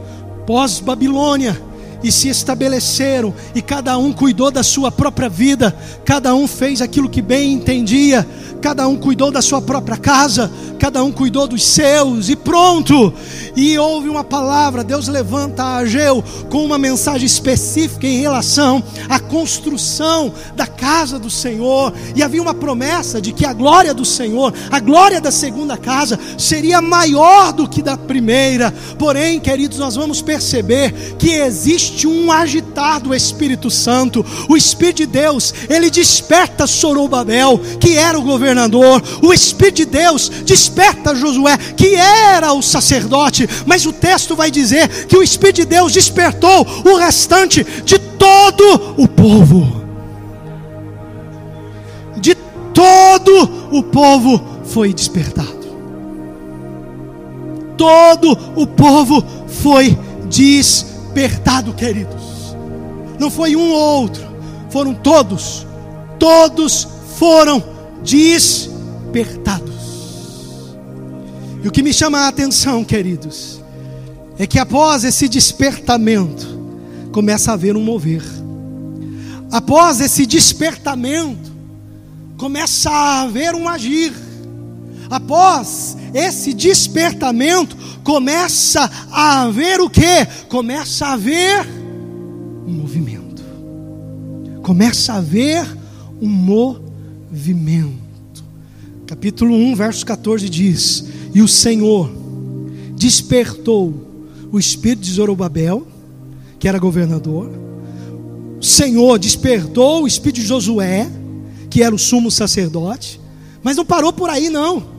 [0.46, 1.60] pós-Babilônia
[2.06, 7.10] e se estabeleceram, e cada um cuidou da sua própria vida, cada um fez aquilo
[7.10, 8.28] que bem entendia,
[8.62, 13.12] cada um cuidou da sua própria casa, cada um cuidou dos seus, e pronto.
[13.56, 19.20] E houve uma palavra, Deus levanta a Ageu com uma mensagem específica em relação à
[19.20, 24.54] construção da casa do Senhor, e havia uma promessa de que a glória do Senhor,
[24.70, 28.72] a glória da segunda casa, seria maior do que da primeira.
[29.00, 35.06] Porém, queridos, nós vamos perceber que existe um agitar do Espírito Santo, o Espírito de
[35.06, 41.96] Deus, ele desperta Sorobabel, que era o governador, o Espírito de Deus desperta Josué, que
[41.96, 46.98] era o sacerdote, mas o texto vai dizer que o Espírito de Deus despertou o
[46.98, 49.84] restante de todo o povo.
[52.18, 52.36] De
[52.74, 55.66] todo o povo foi despertado.
[57.78, 59.98] Todo o povo foi
[60.30, 60.95] despertado,
[61.76, 62.56] queridos.
[63.20, 64.24] Não foi um ou outro,
[64.70, 65.66] foram todos.
[66.20, 67.64] Todos foram
[68.04, 69.76] despertados.
[71.64, 73.62] E o que me chama a atenção, queridos,
[74.38, 76.60] é que após esse despertamento,
[77.12, 78.24] começa a haver um mover.
[79.52, 81.52] Após esse despertamento,
[82.38, 84.14] começa a haver um agir.
[85.10, 90.26] Após esse despertamento, começa a haver o que?
[90.50, 91.68] Começa a haver
[92.68, 93.44] um movimento.
[94.62, 95.66] Começa a haver
[96.22, 97.96] um movimento.
[99.06, 102.10] Capítulo 1, verso 14 diz: E o Senhor
[102.96, 103.94] despertou
[104.52, 105.86] o espírito de Zorobabel,
[106.58, 107.52] que era governador.
[108.60, 111.08] O Senhor despertou o espírito de Josué,
[111.70, 113.20] que era o sumo sacerdote.
[113.62, 114.95] Mas não parou por aí, não.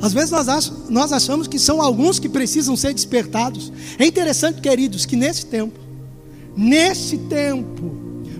[0.00, 3.72] Às vezes nós, achamos, nós achamos que são alguns que precisam ser despertados.
[3.98, 5.78] É interessante, queridos, que nesse tempo,
[6.56, 7.92] nesse tempo,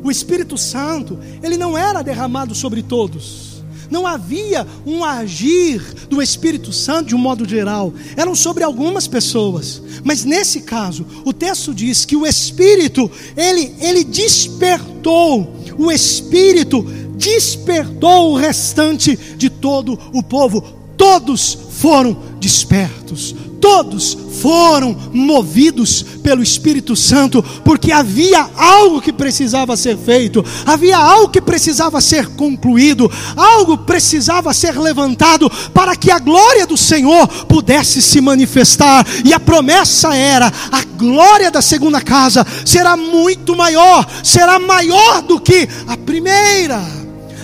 [0.03, 3.51] o Espírito Santo, ele não era derramado sobre todos.
[3.91, 9.83] Não havia um agir do Espírito Santo de um modo geral, eram sobre algumas pessoas.
[10.05, 16.83] Mas nesse caso, o texto diz que o Espírito, ele, ele despertou, o Espírito
[17.17, 20.80] despertou o restante de todo o povo.
[21.01, 29.97] Todos foram despertos, todos foram movidos pelo Espírito Santo, porque havia algo que precisava ser
[29.97, 36.67] feito, havia algo que precisava ser concluído, algo precisava ser levantado para que a glória
[36.67, 42.95] do Senhor pudesse se manifestar, e a promessa era: a glória da segunda casa será
[42.95, 47.00] muito maior, será maior do que a primeira.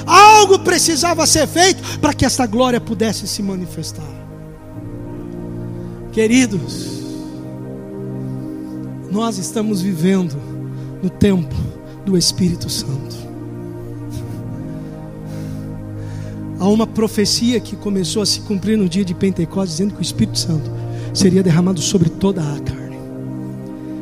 [0.06, 4.04] Algo precisava ser feito para que esta glória pudesse se manifestar.
[6.12, 7.02] Queridos,
[9.10, 10.36] nós estamos vivendo
[11.02, 11.54] no tempo
[12.04, 13.16] do Espírito Santo.
[16.58, 20.02] Há uma profecia que começou a se cumprir no dia de Pentecostes, dizendo que o
[20.02, 20.70] Espírito Santo
[21.12, 22.96] seria derramado sobre toda a carne.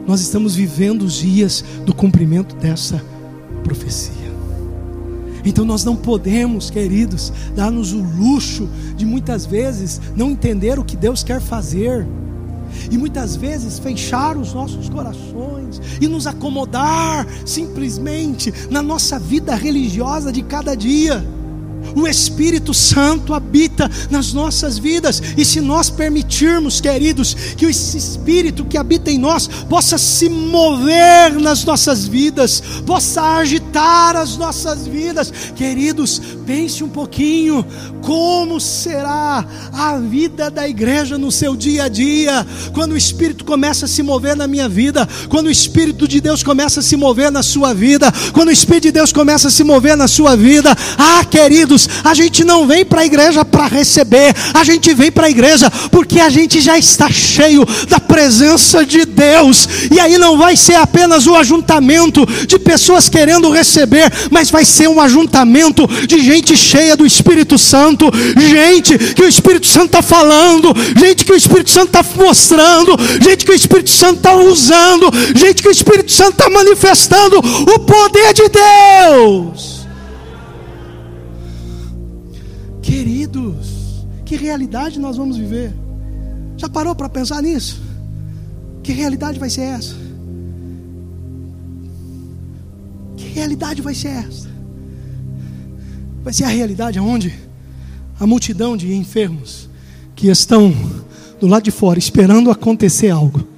[0.06, 3.02] Nós estamos vivendo os dias do cumprimento dessa
[3.64, 4.23] profecia.
[5.44, 10.96] Então nós não podemos, queridos, dar-nos o luxo de muitas vezes não entender o que
[10.96, 12.06] Deus quer fazer.
[12.90, 20.32] E muitas vezes fechar os nossos corações e nos acomodar simplesmente na nossa vida religiosa
[20.32, 21.24] de cada dia
[21.94, 28.64] o Espírito Santo habita nas nossas vidas, e se nós permitirmos, queridos, que esse Espírito
[28.64, 35.32] que habita em nós possa se mover nas nossas vidas, possa agitar as nossas vidas,
[35.54, 37.64] queridos, pense um pouquinho
[38.02, 43.86] como será a vida da igreja no seu dia a dia, quando o Espírito começa
[43.86, 47.30] a se mover na minha vida, quando o Espírito de Deus começa a se mover
[47.30, 50.76] na sua vida, quando o Espírito de Deus começa a se mover na sua vida,
[50.98, 55.26] ah, queridos a gente não vem para a igreja para receber, a gente vem para
[55.26, 60.36] a igreja porque a gente já está cheio da presença de Deus, e aí não
[60.36, 66.20] vai ser apenas o ajuntamento de pessoas querendo receber, mas vai ser um ajuntamento de
[66.20, 68.10] gente cheia do Espírito Santo,
[68.50, 73.44] gente que o Espírito Santo está falando, gente que o Espírito Santo está mostrando, gente
[73.44, 78.32] que o Espírito Santo está usando, gente que o Espírito Santo está manifestando o poder
[78.32, 79.73] de Deus.
[82.84, 85.72] Queridos, que realidade nós vamos viver?
[86.58, 87.82] Já parou para pensar nisso?
[88.82, 89.96] Que realidade vai ser essa?
[93.16, 94.50] Que realidade vai ser essa?
[96.22, 97.32] Vai ser a realidade onde
[98.20, 99.66] a multidão de enfermos
[100.14, 100.70] que estão
[101.40, 103.48] do lado de fora esperando acontecer algo.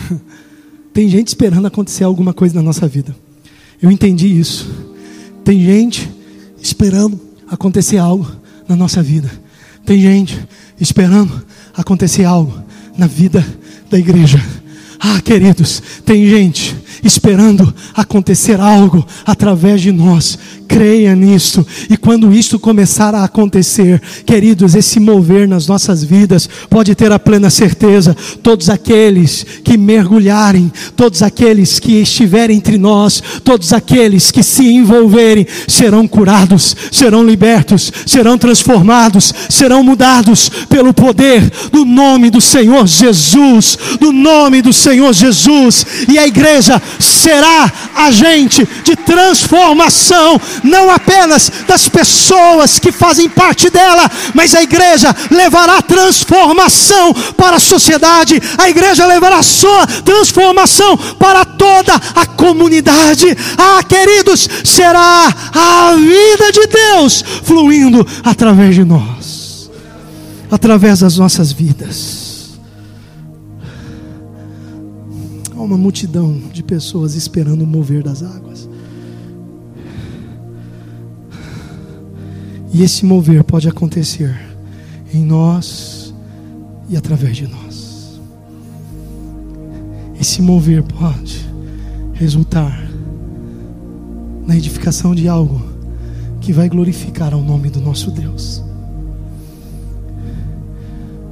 [0.92, 3.16] Tem gente esperando acontecer alguma coisa na nossa vida.
[3.80, 4.68] Eu entendi isso.
[5.42, 6.12] Tem gente
[6.60, 8.40] esperando acontecer algo
[8.70, 9.28] na nossa vida.
[9.84, 10.38] Tem gente
[10.80, 11.44] esperando
[11.76, 12.62] acontecer algo
[12.96, 13.44] na vida
[13.90, 14.40] da igreja.
[15.02, 20.38] Ah, queridos, tem gente esperando acontecer algo através de nós.
[20.68, 26.94] Creia nisso, e quando isto começar a acontecer, queridos, esse mover nas nossas vidas, pode
[26.94, 33.72] ter a plena certeza: todos aqueles que mergulharem, todos aqueles que estiverem entre nós, todos
[33.72, 41.84] aqueles que se envolverem, serão curados, serão libertos, serão transformados, serão mudados pelo poder do
[41.84, 48.96] nome do Senhor Jesus, do nome do Senhor Jesus, e a igreja será agente de
[48.96, 57.56] transformação, não apenas das pessoas que fazem parte dela, mas a igreja levará transformação para
[57.56, 63.36] a sociedade, a igreja levará sua transformação para toda a comunidade.
[63.58, 69.70] Ah, queridos, será a vida de Deus fluindo através de nós,
[70.50, 72.19] através das nossas vidas.
[75.60, 78.66] Há uma multidão de pessoas esperando o mover das águas.
[82.72, 84.34] E esse mover pode acontecer
[85.12, 86.14] em nós
[86.88, 88.18] e através de nós.
[90.18, 91.46] Esse mover pode
[92.14, 92.90] resultar
[94.46, 95.60] na edificação de algo
[96.40, 98.64] que vai glorificar ao nome do nosso Deus.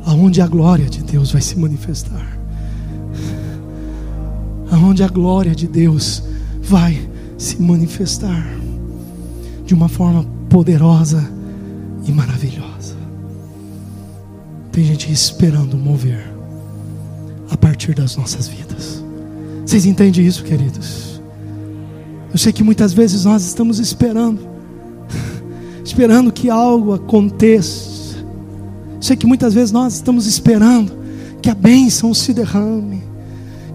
[0.05, 2.38] Aonde a glória de Deus vai se manifestar
[4.79, 6.23] aonde a glória de Deus
[6.63, 8.47] vai se manifestar
[9.65, 11.31] de uma forma poderosa
[12.07, 12.97] e maravilhosa.
[14.73, 16.33] Tem gente esperando mover
[17.51, 19.03] a partir das nossas vidas.
[19.67, 21.21] Vocês entendem isso, queridos?
[22.33, 24.41] Eu sei que muitas vezes nós estamos esperando,
[25.85, 28.19] esperando que algo aconteça.
[28.97, 30.93] Eu sei que muitas vezes nós estamos esperando
[31.43, 33.09] que a bênção se derrame.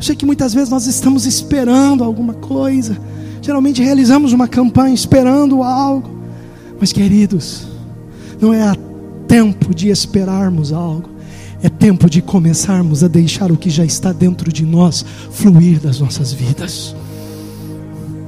[0.04, 2.98] Sei que muitas vezes nós estamos esperando alguma coisa.
[3.42, 6.10] Geralmente realizamos uma campanha esperando algo.
[6.78, 7.66] Mas, queridos,
[8.42, 8.76] não é
[9.30, 11.10] tempo de esperarmos algo.
[11.62, 16.02] É tempo de começarmos a deixar o que já está dentro de nós fluir das
[16.02, 16.94] nossas vidas.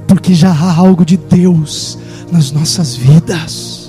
[0.08, 1.98] Porque já há algo de Deus
[2.32, 3.85] nas nossas vidas.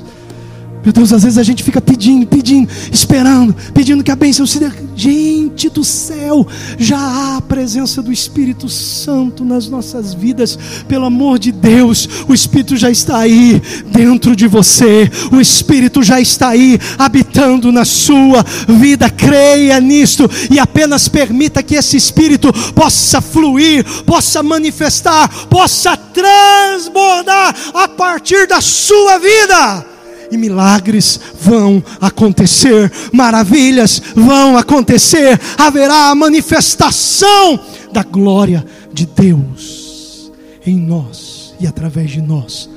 [0.88, 4.58] Meu Deus, às vezes a gente fica pedindo, pedindo, esperando, pedindo que a bênção se
[4.58, 4.72] dê.
[4.96, 6.48] Gente do céu,
[6.80, 10.58] já há a presença do Espírito Santo nas nossas vidas.
[10.88, 15.12] Pelo amor de Deus, o Espírito já está aí dentro de você.
[15.30, 19.10] O Espírito já está aí habitando na sua vida.
[19.10, 27.90] Creia nisto e apenas permita que esse Espírito possa fluir, possa manifestar, possa transbordar a
[27.90, 29.97] partir da sua vida
[30.32, 37.60] e milagres vão acontecer, maravilhas vão acontecer, haverá a manifestação
[37.92, 40.32] da glória de Deus
[40.66, 42.70] em nós e através de nós,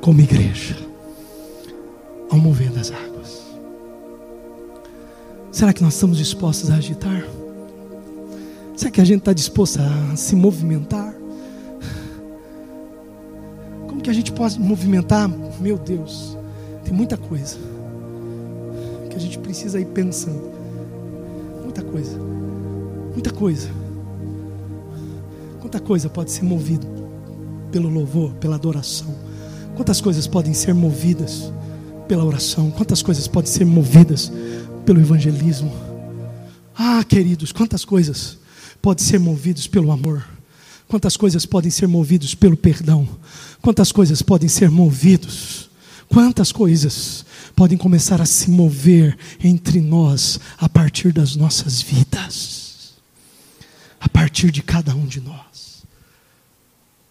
[0.00, 0.76] como igreja,
[2.30, 3.38] ao mover das águas.
[5.50, 7.24] Será que nós estamos dispostos a agitar?
[8.76, 11.12] Será que a gente está disposto a se movimentar?
[13.88, 15.28] Como que a gente pode movimentar?
[15.58, 16.37] Meu Deus
[16.88, 17.58] tem muita coisa
[19.10, 20.50] que a gente precisa ir pensando.
[21.62, 22.18] Muita coisa.
[23.12, 23.68] Muita coisa.
[25.60, 26.86] Quanta coisa pode ser movido
[27.70, 29.14] pelo louvor, pela adoração.
[29.76, 31.52] Quantas coisas podem ser movidas
[32.08, 32.70] pela oração?
[32.70, 34.32] Quantas coisas podem ser movidas
[34.86, 35.70] pelo evangelismo?
[36.74, 38.38] Ah, queridos, quantas coisas
[38.80, 40.26] podem ser movidas pelo amor?
[40.88, 43.06] Quantas coisas podem ser movidas pelo perdão?
[43.60, 45.67] Quantas coisas podem ser movidos
[46.08, 52.94] Quantas coisas podem começar a se mover entre nós a partir das nossas vidas,
[54.00, 55.84] a partir de cada um de nós.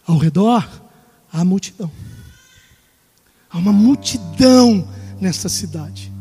[0.06, 0.66] Ao redor,
[1.32, 1.92] há multidão.
[3.50, 4.88] Há uma multidão
[5.20, 6.12] nessa cidade,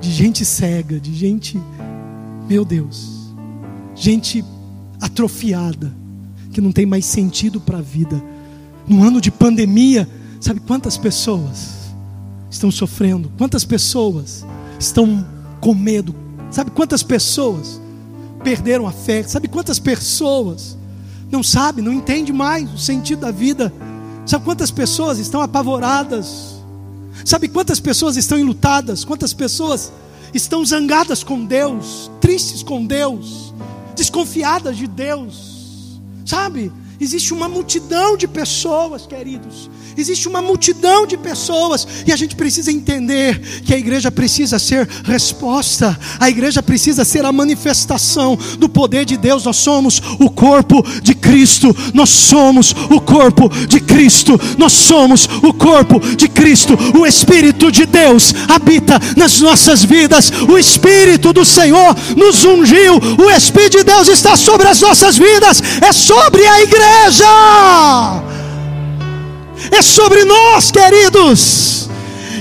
[0.00, 1.56] de gente cega, de gente,
[2.48, 3.32] meu Deus,
[3.94, 4.44] gente
[5.00, 5.94] atrofiada,
[6.52, 8.20] que não tem mais sentido para a vida.
[8.86, 10.08] No ano de pandemia,
[10.40, 11.77] sabe quantas pessoas
[12.50, 14.44] estão sofrendo, quantas pessoas
[14.78, 15.26] estão
[15.60, 16.14] com medo,
[16.50, 17.80] sabe quantas pessoas
[18.42, 20.76] perderam a fé, sabe quantas pessoas
[21.30, 23.72] não sabem, não entendem mais o sentido da vida,
[24.24, 26.56] sabe quantas pessoas estão apavoradas,
[27.24, 29.92] sabe quantas pessoas estão enlutadas, quantas pessoas
[30.32, 33.52] estão zangadas com Deus, tristes com Deus,
[33.94, 36.72] desconfiadas de Deus, sabe?
[37.00, 41.86] Existe uma multidão de pessoas, queridos, Existe uma multidão de pessoas.
[42.06, 47.24] E a gente precisa entender que a igreja precisa ser resposta, a igreja precisa ser
[47.24, 49.44] a manifestação do poder de Deus.
[49.44, 55.52] Nós somos o corpo de Cristo, nós somos o corpo de Cristo, nós somos o
[55.52, 56.78] corpo de Cristo.
[56.96, 63.30] O Espírito de Deus habita nas nossas vidas, o Espírito do Senhor nos ungiu, o
[63.32, 66.87] Espírito de Deus está sobre as nossas vidas, é sobre a igreja
[69.70, 71.87] é sobre nós, queridos.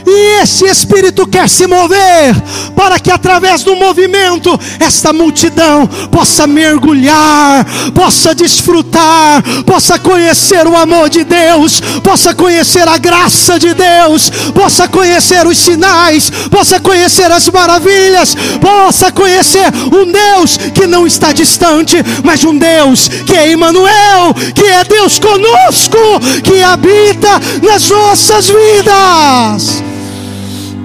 [0.10, 2.34] E esse Espírito quer se mover
[2.74, 11.10] para que através do movimento esta multidão possa mergulhar, possa desfrutar, possa conhecer o amor
[11.10, 17.50] de Deus, possa conhecer a graça de Deus, possa conhecer os sinais, possa conhecer as
[17.50, 24.34] maravilhas, possa conhecer um Deus que não está distante, mas um Deus que é Emmanuel,
[24.56, 25.98] que é Deus conosco,
[26.44, 29.97] que habita nas nossas vidas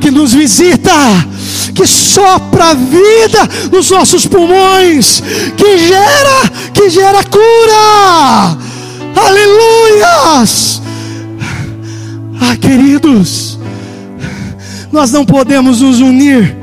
[0.02, 0.90] que nos visita,
[1.72, 5.22] que sopra vida nos nossos pulmões,
[5.56, 8.58] que gera, que gera cura.
[9.14, 10.82] Aleluias!
[12.40, 13.56] Ah, queridos,
[14.90, 16.56] nós não podemos nos unir.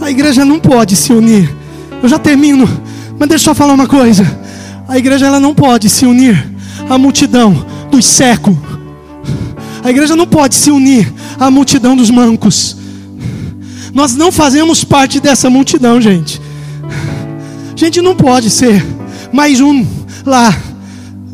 [0.00, 1.52] A igreja não pode se unir.
[2.00, 2.68] Eu já termino,
[3.18, 4.24] mas deixa eu falar uma coisa.
[4.86, 6.48] A igreja ela não pode se unir
[6.88, 8.54] à multidão dos secos.
[9.82, 12.83] A igreja não pode se unir à multidão dos mancos.
[13.94, 16.42] Nós não fazemos parte dessa multidão, gente.
[17.72, 18.84] A gente não pode ser
[19.32, 19.86] mais um
[20.26, 20.52] lá,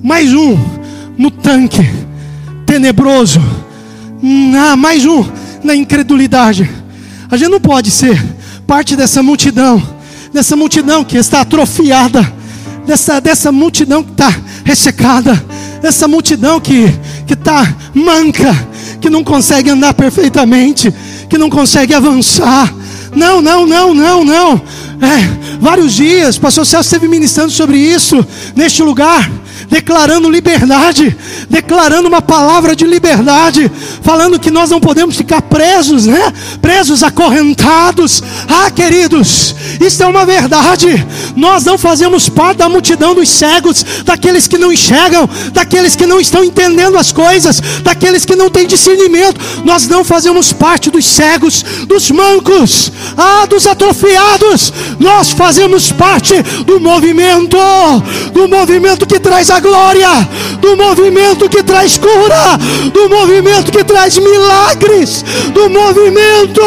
[0.02, 0.58] mais um
[1.16, 1.82] no tanque
[2.66, 3.40] tenebroso,
[4.54, 5.24] ah, mais um
[5.64, 6.70] na incredulidade.
[7.30, 8.22] A gente não pode ser
[8.66, 9.82] parte dessa multidão,
[10.30, 12.30] dessa multidão que está atrofiada,
[12.86, 14.34] dessa, dessa multidão que está
[14.66, 15.34] ressecada,
[15.80, 16.92] dessa multidão que
[17.26, 18.54] está manca,
[19.00, 20.92] que não consegue andar perfeitamente
[21.30, 22.74] que não consegue avançar.
[23.14, 24.62] Não, não, não, não, não.
[25.00, 28.24] É, vários dias, pastor Celso esteve ministrando sobre isso
[28.54, 29.30] neste lugar
[29.70, 31.16] declarando liberdade,
[31.48, 33.70] declarando uma palavra de liberdade,
[34.02, 36.32] falando que nós não podemos ficar presos, né?
[36.60, 38.22] Presos, acorrentados.
[38.48, 41.06] Ah, queridos, isso é uma verdade.
[41.36, 46.20] Nós não fazemos parte da multidão dos cegos, daqueles que não enxergam, daqueles que não
[46.20, 49.40] estão entendendo as coisas, daqueles que não têm discernimento.
[49.64, 54.72] Nós não fazemos parte dos cegos, dos mancos, ah, dos atrofiados.
[54.98, 57.56] Nós fazemos parte do movimento,
[58.32, 60.08] do movimento que traz a glória,
[60.60, 62.58] do movimento que traz cura,
[62.92, 65.24] do movimento que traz milagres,
[65.54, 66.60] do movimento,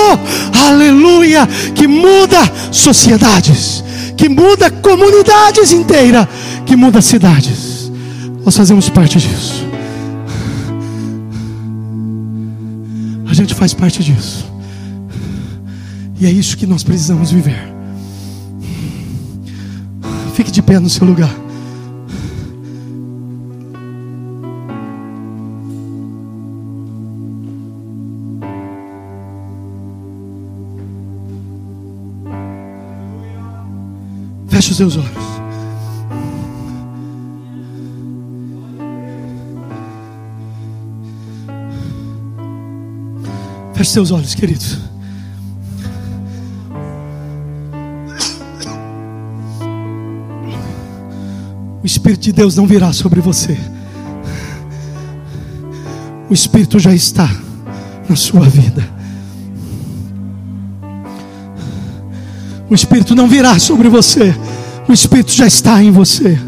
[0.67, 2.39] aleluia, que muda
[2.71, 3.83] sociedades,
[4.17, 6.27] que muda comunidades inteiras,
[6.65, 7.91] que muda cidades.
[8.45, 9.65] Nós fazemos parte disso.
[13.29, 14.45] A gente faz parte disso.
[16.19, 17.72] E é isso que nós precisamos viver.
[20.33, 21.29] Fique de pé no seu lugar.
[34.47, 35.11] Feche os seus olhos.
[43.75, 44.92] Feche seus olhos, queridos.
[51.83, 53.57] O Espírito de Deus não virá sobre você.
[56.29, 57.29] O Espírito já está
[58.09, 58.87] na sua vida.
[62.69, 64.35] O Espírito não virá sobre você,
[64.89, 66.39] o Espírito já está em você.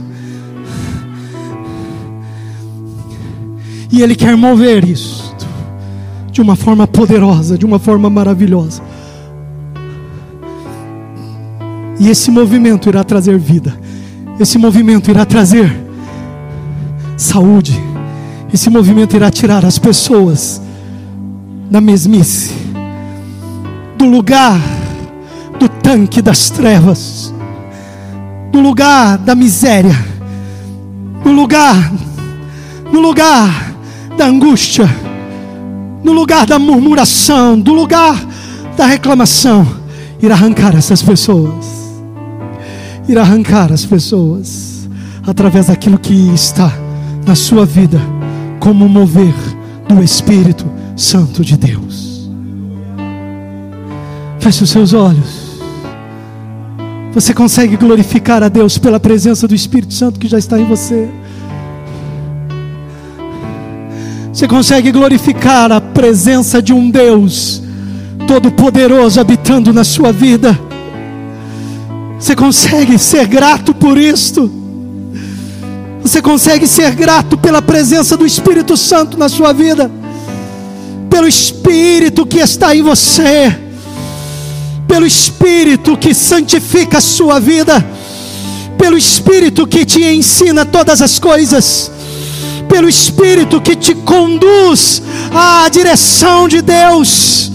[3.92, 5.36] E Ele quer mover isso
[6.32, 8.82] de uma forma poderosa, de uma forma maravilhosa.
[12.00, 13.78] E esse movimento irá trazer vida,
[14.40, 15.86] esse movimento irá trazer
[17.18, 17.82] saúde,
[18.54, 20.62] esse movimento irá tirar as pessoas
[21.70, 22.54] da mesmice,
[23.98, 24.60] do lugar
[25.60, 27.34] do tanque das trevas,
[28.52, 29.96] do lugar da miséria,
[31.24, 31.92] no lugar,
[32.92, 33.74] no lugar
[34.18, 34.90] da angústia,
[36.04, 38.22] no lugar da murmuração, do lugar
[38.78, 39.66] da reclamação,
[40.22, 41.75] ir arrancar essas pessoas,
[43.08, 44.90] ir arrancar as pessoas
[45.26, 46.72] através daquilo que está
[47.26, 48.00] na sua vida,
[48.60, 49.34] como mover
[49.88, 52.30] do Espírito Santo de Deus.
[54.40, 55.46] Feche os seus olhos.
[57.14, 61.10] Você consegue glorificar a Deus pela presença do Espírito Santo que já está em você.
[64.32, 67.64] Você consegue glorificar a presença de um Deus
[68.28, 70.60] todo-poderoso habitando na sua vida.
[72.26, 74.52] Você consegue ser grato por isto.
[76.02, 79.92] Você consegue ser grato pela presença do Espírito Santo na sua vida,
[81.08, 83.56] pelo Espírito que está em você?
[84.88, 87.86] Pelo Espírito que santifica a sua vida,
[88.76, 91.92] pelo Espírito que te ensina todas as coisas,
[92.68, 95.00] pelo Espírito que te conduz
[95.32, 97.52] à direção de Deus,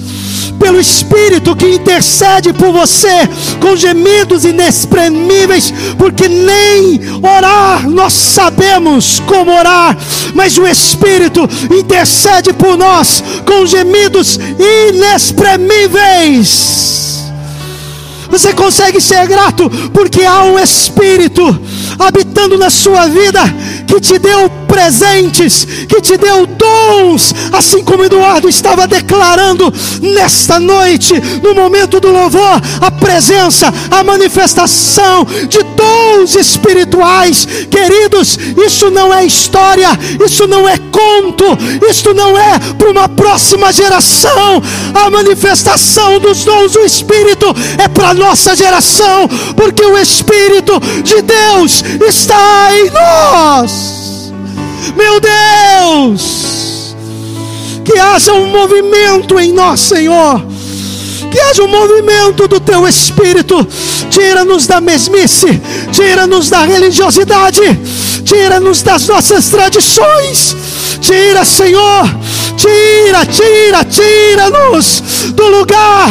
[0.60, 3.26] pelo Espírito que intercede por você
[3.58, 9.96] com gemidos inexprimíveis, porque nem orar nós sabemos como orar,
[10.34, 14.38] mas o Espírito intercede por nós com gemidos
[14.90, 17.30] inexprimíveis.
[18.28, 21.42] Você consegue ser grato porque há um Espírito
[21.98, 23.40] habitando na sua vida
[23.86, 31.14] que te deu presentes, que te deu dons, assim como Eduardo estava declarando nesta noite,
[31.42, 37.46] no momento do louvor, a presença, a manifestação de dons espirituais.
[37.68, 39.88] Queridos, isso não é história,
[40.24, 41.44] isso não é conto,
[41.90, 44.62] isso não é para uma próxima geração.
[44.94, 47.46] A manifestação dos dons do Espírito
[47.76, 53.99] é para nossa geração, porque o Espírito de Deus está em nós.
[54.96, 56.96] Meu Deus,
[57.84, 60.42] que haja um movimento em nós, Senhor.
[61.30, 63.66] Que haja um movimento do teu espírito.
[64.10, 65.60] Tira-nos da mesmice,
[65.92, 67.60] tira-nos da religiosidade,
[68.24, 70.56] tira-nos das nossas tradições.
[71.00, 72.04] Tira, Senhor,
[72.60, 75.02] tira, tira, tira-nos
[75.32, 76.10] do lugar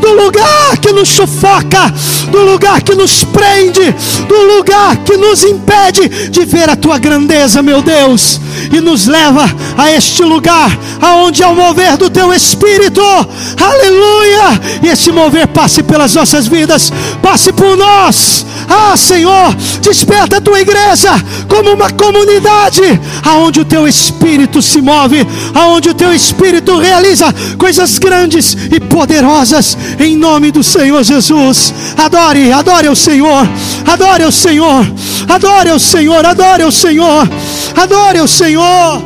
[0.00, 1.92] do lugar que nos sufoca,
[2.30, 3.94] do lugar que nos prende,
[4.26, 8.40] do lugar que nos impede de ver a tua grandeza, meu Deus,
[8.72, 9.44] e nos leva
[9.76, 10.70] a este lugar
[11.00, 13.02] aonde é o mover do teu espírito.
[13.02, 14.60] Aleluia!
[14.82, 16.92] E esse mover passe pelas nossas vidas,
[17.22, 18.46] passe por nós.
[18.68, 21.10] Ah, Senhor, desperta a tua igreja
[21.48, 22.82] como uma comunidade
[23.24, 29.76] aonde o teu espírito se move, aonde o teu espírito realiza coisas grandes e poderosas
[29.98, 31.72] em nome do Senhor Jesus.
[31.96, 33.48] Adore, adore o Senhor.
[33.86, 34.86] Adore o Senhor.
[35.28, 36.26] Adore o Senhor.
[36.26, 37.28] Adore o Senhor.
[37.76, 39.02] Adore o Senhor.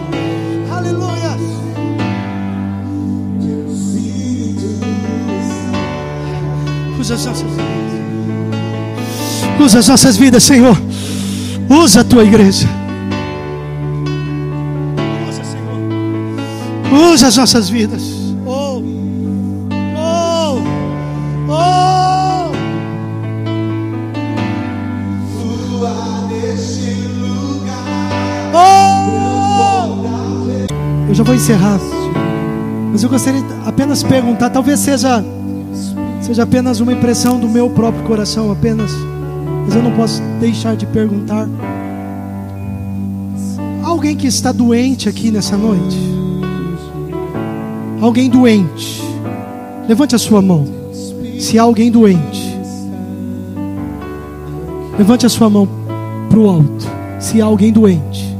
[0.70, 1.36] Aleluia.
[6.98, 7.61] Usa.
[9.60, 10.76] Usa as nossas vidas, Senhor.
[11.68, 12.68] Usa a tua igreja.
[15.28, 17.12] Usa, Senhor.
[17.12, 18.02] Usa as nossas vidas.
[18.44, 18.82] Oh.
[19.96, 20.58] Oh.
[21.48, 22.52] Oh.
[28.54, 29.12] Oh.
[31.08, 31.78] Eu já vou encerrar.
[32.90, 35.24] Mas eu gostaria de apenas perguntar, talvez seja
[36.20, 38.92] seja apenas uma impressão do meu próprio coração, apenas
[39.64, 41.48] mas eu não posso deixar de perguntar.
[43.82, 45.98] Alguém que está doente aqui nessa noite?
[48.00, 49.02] Alguém doente?
[49.88, 50.64] Levante a sua mão.
[51.38, 52.56] Se há alguém doente,
[54.96, 55.68] levante a sua mão
[56.28, 56.86] para o alto.
[57.18, 58.32] Se há alguém doente,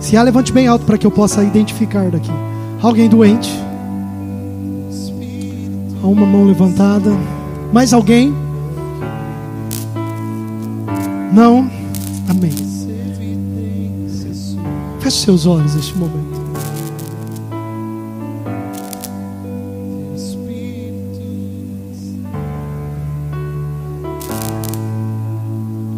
[0.00, 2.30] se há, levante bem alto para que eu possa identificar daqui.
[2.80, 3.50] Alguém doente?
[6.02, 7.10] Há uma mão levantada.
[7.72, 8.34] Mais alguém?
[11.32, 11.70] Não?
[12.28, 12.52] Amém.
[15.00, 16.38] Feche seus olhos neste momento.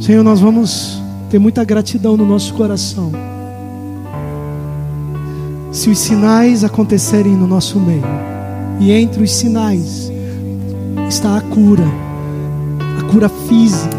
[0.01, 1.01] Senhor, nós vamos
[1.31, 3.13] ter muita gratidão no nosso coração.
[5.71, 8.03] Se os sinais acontecerem no nosso meio,
[8.81, 10.10] e entre os sinais
[11.11, 11.85] está a cura,
[13.01, 13.97] a cura física,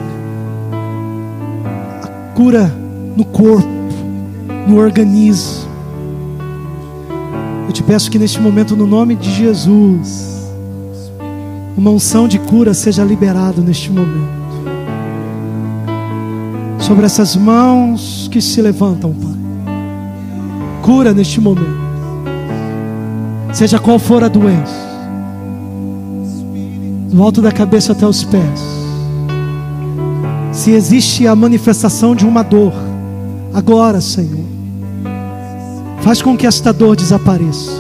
[2.02, 2.74] a cura
[3.18, 3.68] no corpo,
[4.66, 5.70] no organismo.
[7.68, 10.50] Eu te peço que neste momento, no nome de Jesus,
[11.76, 14.42] uma unção de cura seja liberada neste momento.
[16.80, 19.32] Sobre essas mãos que se levantam, Pai.
[20.82, 21.82] Cura neste momento.
[23.52, 24.81] Seja qual for a doença
[27.12, 28.62] do alto da cabeça até os pés.
[30.52, 32.74] Se existe a manifestação de uma dor,
[33.54, 34.46] agora, Senhor,
[36.02, 37.72] faz com que esta dor desapareça,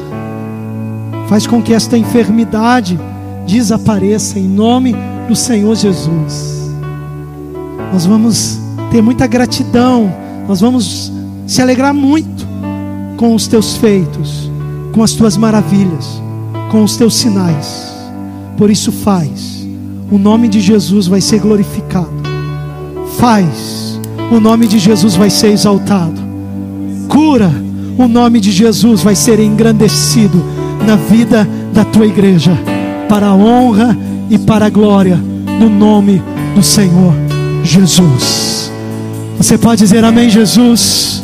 [1.28, 3.00] faz com que esta enfermidade
[3.48, 4.96] desapareça em nome
[5.28, 6.70] do Senhor Jesus.
[7.92, 8.60] Nós vamos
[8.92, 10.14] ter muita gratidão,
[10.48, 11.12] nós vamos
[11.48, 12.48] se alegrar muito
[13.18, 14.50] com os teus feitos,
[14.94, 16.22] com as tuas maravilhas,
[16.70, 17.91] com os teus sinais.
[18.62, 19.68] Por isso faz.
[20.12, 22.14] O nome de Jesus vai ser glorificado.
[23.18, 24.00] Faz.
[24.32, 26.22] O nome de Jesus vai ser exaltado.
[27.08, 27.52] Cura.
[27.98, 30.40] O nome de Jesus vai ser engrandecido
[30.86, 32.52] na vida da tua igreja,
[33.10, 33.98] para a honra
[34.30, 35.18] e para a glória,
[35.60, 36.22] no nome
[36.54, 37.16] do Senhor
[37.64, 38.72] Jesus.
[39.38, 41.24] Você pode dizer amém, Jesus?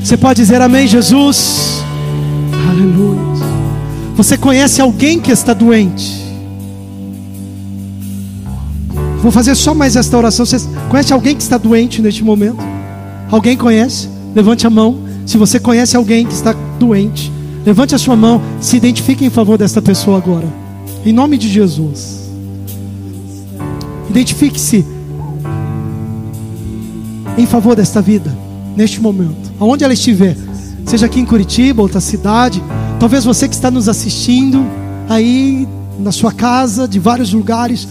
[0.00, 1.82] Você pode dizer amém, Jesus?
[2.70, 3.20] Aleluia.
[4.14, 6.15] Você conhece alguém que está doente?
[9.22, 10.46] Vou fazer só mais esta oração.
[10.46, 10.58] Você
[10.88, 12.58] conhece alguém que está doente neste momento?
[13.30, 14.08] Alguém conhece?
[14.34, 15.00] Levante a mão.
[15.24, 17.32] Se você conhece alguém que está doente,
[17.64, 18.40] levante a sua mão.
[18.60, 20.46] Se identifique em favor desta pessoa agora.
[21.04, 22.30] Em nome de Jesus.
[24.08, 24.84] Identifique-se
[27.36, 28.36] em favor desta vida,
[28.74, 30.36] neste momento, aonde ela estiver,
[30.86, 32.62] seja aqui em Curitiba, outra cidade,
[32.98, 34.64] talvez você que está nos assistindo
[35.08, 37.86] aí na sua casa, de vários lugares,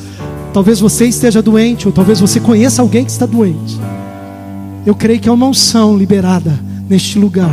[0.56, 3.78] Talvez você esteja doente, ou talvez você conheça alguém que está doente.
[4.86, 6.58] Eu creio que há uma unção liberada
[6.89, 7.51] neste lugar.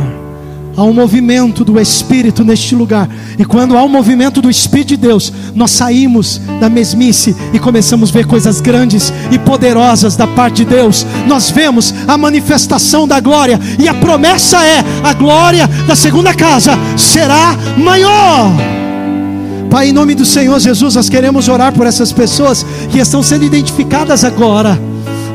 [0.77, 3.09] Há um movimento do Espírito neste lugar.
[3.37, 8.09] E quando há um movimento do Espírito de Deus, nós saímos da mesmice e começamos
[8.09, 11.05] a ver coisas grandes e poderosas da parte de Deus.
[11.27, 13.59] Nós vemos a manifestação da glória.
[13.79, 18.82] E a promessa é: a glória da segunda casa será maior.
[19.73, 23.43] Pai, em nome do Senhor Jesus, nós queremos orar por essas pessoas que estão sendo
[23.43, 24.79] identificadas agora,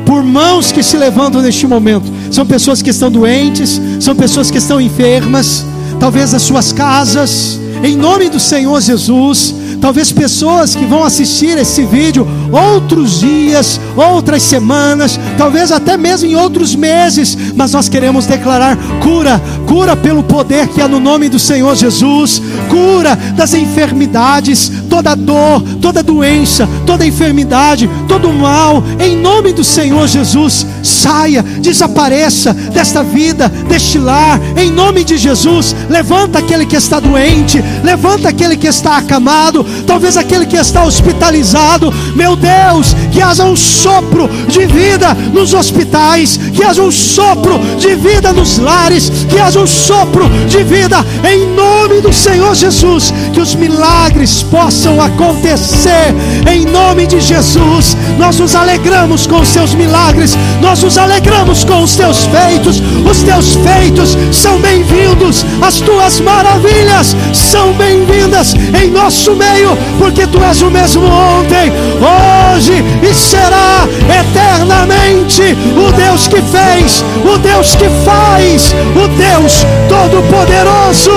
[0.05, 2.09] por mãos que se levantam neste momento.
[2.31, 5.65] São pessoas que estão doentes, são pessoas que estão enfermas,
[5.99, 9.53] talvez as suas casas, em nome do Senhor Jesus.
[9.81, 16.35] Talvez pessoas que vão assistir esse vídeo outros dias, outras semanas, talvez até mesmo em
[16.35, 21.39] outros meses, mas nós queremos declarar cura, cura pelo poder que há no nome do
[21.39, 29.53] Senhor Jesus, cura das enfermidades, toda dor, toda doença, toda enfermidade, todo mal, em nome
[29.53, 35.75] do Senhor Jesus, saia, desapareça desta vida, deste lar, em nome de Jesus.
[35.89, 41.93] Levanta aquele que está doente, levanta aquele que está acamado, talvez aquele que está hospitalizado.
[42.15, 47.95] Meu Deus, que haja um sopro de vida nos hospitais, que haja um sopro de
[47.95, 53.39] vida nos lares, que haja um sopro de vida em nome do Senhor Jesus, que
[53.39, 56.13] os milagres possam acontecer
[56.51, 57.95] em nome de Jesus.
[58.17, 62.83] Nós nos alegramos com os seus milagres, nós nos alegramos com os teus feitos.
[63.09, 70.43] Os teus feitos são bem-vindos, as tuas maravilhas são bem-vindas em nosso meio, porque tu
[70.43, 71.71] és o mesmo ontem,
[72.03, 73.87] hoje e será
[74.19, 81.11] eternamente o Deus que fez, o Deus que faz, o Deus Todo-Poderoso.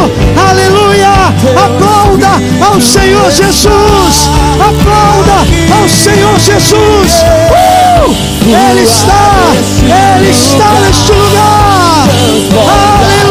[0.48, 1.32] Aleluia!
[1.64, 2.28] Aplauda
[2.66, 4.30] ao Senhor Jesus!
[4.60, 7.22] Aplauda ao Senhor Jesus!
[7.50, 8.32] Uh!
[8.44, 9.52] Ele está,
[10.16, 12.08] Ele está neste lugar!
[12.50, 13.21] Aleluia!